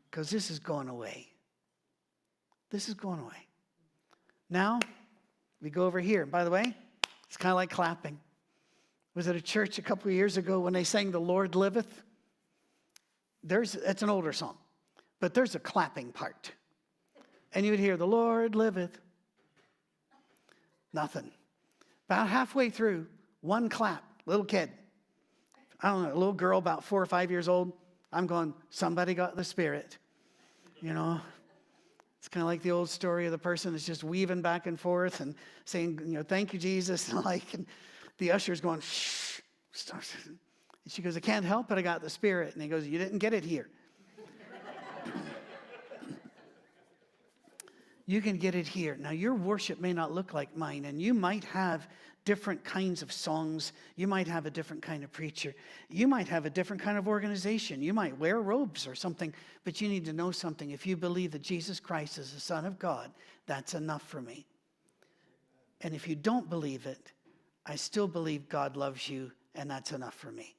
Because 0.09 0.29
this 0.29 0.49
is 0.49 0.59
going 0.59 0.87
away. 0.87 1.27
This 2.69 2.87
is 2.87 2.95
going 2.95 3.19
away. 3.19 3.47
Now, 4.49 4.79
we 5.61 5.69
go 5.69 5.85
over 5.85 5.99
here. 5.99 6.25
By 6.25 6.43
the 6.43 6.49
way, 6.49 6.75
it's 7.27 7.37
kind 7.37 7.51
of 7.51 7.57
like 7.57 7.69
clapping 7.69 8.19
was 9.13 9.27
at 9.27 9.35
a 9.35 9.41
church 9.41 9.77
a 9.77 9.81
couple 9.81 10.09
of 10.09 10.15
years 10.15 10.37
ago 10.37 10.59
when 10.59 10.73
they 10.73 10.83
sang 10.83 11.11
The 11.11 11.19
Lord 11.19 11.55
Liveth. 11.55 12.03
There's, 13.43 13.75
it's 13.75 14.03
an 14.03 14.09
older 14.09 14.31
song, 14.31 14.55
but 15.19 15.33
there's 15.33 15.55
a 15.55 15.59
clapping 15.59 16.11
part. 16.11 16.51
And 17.53 17.65
you 17.65 17.71
would 17.71 17.79
hear, 17.79 17.97
The 17.97 18.07
Lord 18.07 18.55
liveth. 18.55 18.99
Nothing. 20.93 21.31
About 22.07 22.29
halfway 22.29 22.69
through, 22.69 23.07
one 23.41 23.67
clap, 23.67 24.03
little 24.25 24.45
kid. 24.45 24.69
I 25.81 25.89
don't 25.89 26.03
know, 26.03 26.13
a 26.13 26.17
little 26.17 26.33
girl 26.33 26.57
about 26.57 26.83
four 26.83 27.01
or 27.01 27.05
five 27.05 27.31
years 27.31 27.47
old. 27.47 27.73
I'm 28.13 28.27
going, 28.27 28.53
somebody 28.69 29.13
got 29.13 29.35
the 29.35 29.43
spirit. 29.43 29.97
You 30.79 30.93
know, 30.93 31.21
it's 32.19 32.27
kind 32.27 32.41
of 32.41 32.47
like 32.47 32.61
the 32.61 32.71
old 32.71 32.89
story 32.89 33.25
of 33.25 33.31
the 33.31 33.37
person 33.37 33.71
that's 33.71 33.85
just 33.85 34.03
weaving 34.03 34.41
back 34.41 34.67
and 34.67 34.79
forth 34.79 35.21
and 35.21 35.33
saying, 35.65 35.99
you 36.05 36.13
know, 36.13 36.23
thank 36.23 36.53
you, 36.53 36.59
Jesus. 36.59 37.11
And 37.13 37.23
like, 37.25 37.53
and 37.53 37.65
the 38.17 38.31
usher's 38.31 38.61
going, 38.61 38.81
shh. 38.81 39.41
And 40.83 40.91
she 40.91 41.01
goes, 41.01 41.15
I 41.15 41.19
can't 41.19 41.45
help 41.45 41.71
it. 41.71 41.77
I 41.77 41.81
got 41.81 42.01
the 42.01 42.09
spirit. 42.09 42.53
And 42.53 42.61
he 42.61 42.67
goes, 42.67 42.85
You 42.87 42.97
didn't 42.99 43.19
get 43.19 43.33
it 43.33 43.43
here. 43.43 43.69
you 48.05 48.21
can 48.21 48.37
get 48.37 48.55
it 48.55 48.67
here. 48.67 48.97
Now, 48.99 49.11
your 49.11 49.33
worship 49.33 49.79
may 49.79 49.93
not 49.93 50.11
look 50.11 50.33
like 50.33 50.55
mine, 50.55 50.85
and 50.85 51.01
you 51.01 51.13
might 51.13 51.43
have 51.45 51.87
different 52.23 52.63
kinds 52.63 53.01
of 53.01 53.11
songs. 53.11 53.73
You 53.95 54.07
might 54.07 54.27
have 54.27 54.45
a 54.45 54.51
different 54.51 54.81
kind 54.81 55.03
of 55.03 55.11
preacher. 55.11 55.55
You 55.89 56.07
might 56.07 56.27
have 56.27 56.45
a 56.45 56.49
different 56.49 56.81
kind 56.81 56.97
of 56.97 57.07
organization. 57.07 57.81
You 57.81 57.93
might 57.93 58.17
wear 58.17 58.41
robes 58.41 58.87
or 58.87 58.95
something, 58.95 59.33
but 59.63 59.81
you 59.81 59.89
need 59.89 60.05
to 60.05 60.13
know 60.13 60.31
something. 60.31 60.71
If 60.71 60.85
you 60.85 60.95
believe 60.95 61.31
that 61.31 61.41
Jesus 61.41 61.79
Christ 61.79 62.17
is 62.17 62.33
the 62.33 62.39
Son 62.39 62.65
of 62.65 62.77
God, 62.77 63.11
that's 63.47 63.73
enough 63.73 64.03
for 64.03 64.21
me. 64.21 64.45
And 65.81 65.95
if 65.95 66.07
you 66.07 66.15
don't 66.15 66.49
believe 66.49 66.85
it, 66.85 67.11
I 67.65 67.75
still 67.75 68.07
believe 68.07 68.49
God 68.49 68.75
loves 68.75 69.09
you, 69.09 69.31
and 69.55 69.69
that's 69.69 69.91
enough 69.91 70.15
for 70.15 70.31
me. 70.31 70.55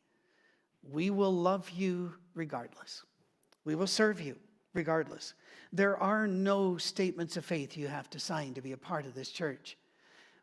We 0.91 1.11
will 1.11 1.33
love 1.33 1.71
you 1.71 2.15
regardless. 2.35 3.05
We 3.65 3.77
will 3.77 3.87
serve 3.87 4.21
you 4.21 4.37
regardless. 4.75 5.35
There 5.73 5.97
are 5.97 6.27
no 6.27 6.77
statements 6.77 7.37
of 7.37 7.45
faith 7.45 7.77
you 7.77 7.87
have 7.87 8.11
to 8.11 8.21
sign 8.21 8.55
to 8.55 8.61
be 8.61 8.73
a 8.73 8.77
part 8.77 9.07
of 9.07 9.15
this 9.15 9.31
church. 9.31 9.77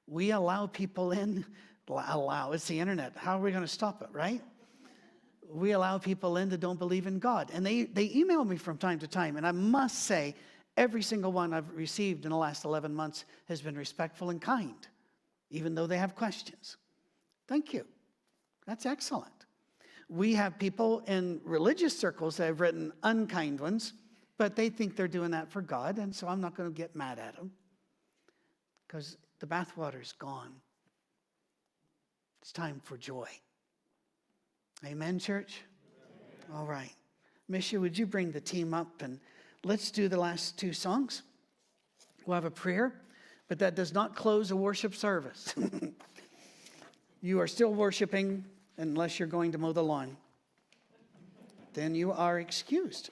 We 0.10 0.32
allow 0.32 0.67
people 0.67 1.12
in, 1.12 1.45
allow, 1.88 2.52
it's 2.52 2.67
the 2.67 2.80
internet. 2.80 3.13
How 3.15 3.38
are 3.38 3.41
we 3.41 3.52
going 3.52 3.63
to 3.63 3.67
stop 3.67 4.02
it, 4.02 4.10
right? 4.12 4.41
We 5.48 5.72
allow 5.72 5.98
people 5.98 6.38
in 6.38 6.50
that 6.50 6.60
don't 6.60 6.80
believe 6.80 7.08
in 7.08 7.19
God. 7.19 7.52
And 7.54 7.65
they, 7.65 7.84
they 7.84 8.12
email 8.13 8.43
me 8.43 8.58
from 8.58 8.78
time 8.78 9.00
to 9.00 9.08
time, 9.08 9.38
and 9.38 9.45
I 9.45 9.52
must 9.52 10.04
say, 10.04 10.36
every 10.78 11.02
single 11.02 11.32
one 11.32 11.54
I've 11.54 11.69
received 11.76 12.26
in 12.26 12.32
the 12.32 12.38
last 12.38 12.65
11 12.65 12.93
months 12.93 13.26
has 13.48 13.62
been 13.62 13.78
respectful 13.78 14.30
and 14.30 14.41
kind 14.41 14.88
even 15.50 15.76
though 15.76 15.88
they 15.88 15.98
have 15.98 16.15
questions. 16.15 16.78
Thank 17.48 17.74
you. 17.74 17.86
That's 18.65 18.86
excellent. 18.86 19.32
We 20.08 20.34
have 20.36 20.58
people 20.58 21.00
in 21.08 21.41
religious 21.43 21.98
circles 21.98 22.38
that 22.38 22.45
have 22.45 22.62
written 22.62 22.91
unkind 23.04 23.60
ones, 23.60 23.93
but 24.38 24.56
they 24.56 24.69
think 24.69 24.95
they're 24.95 25.08
doing 25.08 25.32
that 25.32 25.52
for 25.52 25.62
God, 25.62 25.98
and 25.98 26.15
so 26.15 26.28
I'm 26.28 26.41
not 26.41 26.56
going 26.56 26.72
to 26.72 26.76
get 26.76 26.95
mad 26.95 27.19
at 27.19 27.36
them 27.36 27.52
because 28.88 29.17
the 29.39 29.47
bathwater's 29.47 30.12
gone. 30.13 30.54
It's 32.41 32.52
time 32.52 32.82
for 32.84 32.97
joy. 32.97 33.28
Amen, 34.86 35.19
church? 35.19 35.62
All 36.54 36.65
right. 36.65 36.93
Misha, 37.47 37.80
would 37.80 37.97
you 37.97 38.06
bring 38.06 38.32
the 38.32 38.41
team 38.41 38.73
up 38.73 39.02
and 39.02 39.19
let's 39.63 39.91
do 39.91 40.08
the 40.08 40.19
last 40.19 40.58
two 40.58 40.73
songs? 40.73 41.23
We'll 42.25 42.36
have 42.36 42.45
a 42.45 42.52
prayer 42.52 42.93
but 43.49 43.60
that 43.60 43.75
does 43.75 43.93
not 43.93 44.15
close 44.15 44.52
a 44.52 44.56
worship 44.56 44.95
service. 44.95 45.54
you 47.21 47.41
are 47.41 47.47
still 47.47 47.73
worshiping 47.73 48.45
unless 48.78 49.19
you're 49.19 49.28
going 49.28 49.52
to 49.52 49.58
mow 49.58 49.73
the 49.73 49.84
lawn. 49.84 50.15
Then 51.73 51.95
you 51.95 52.12
are 52.12 52.39
excused. 52.39 53.10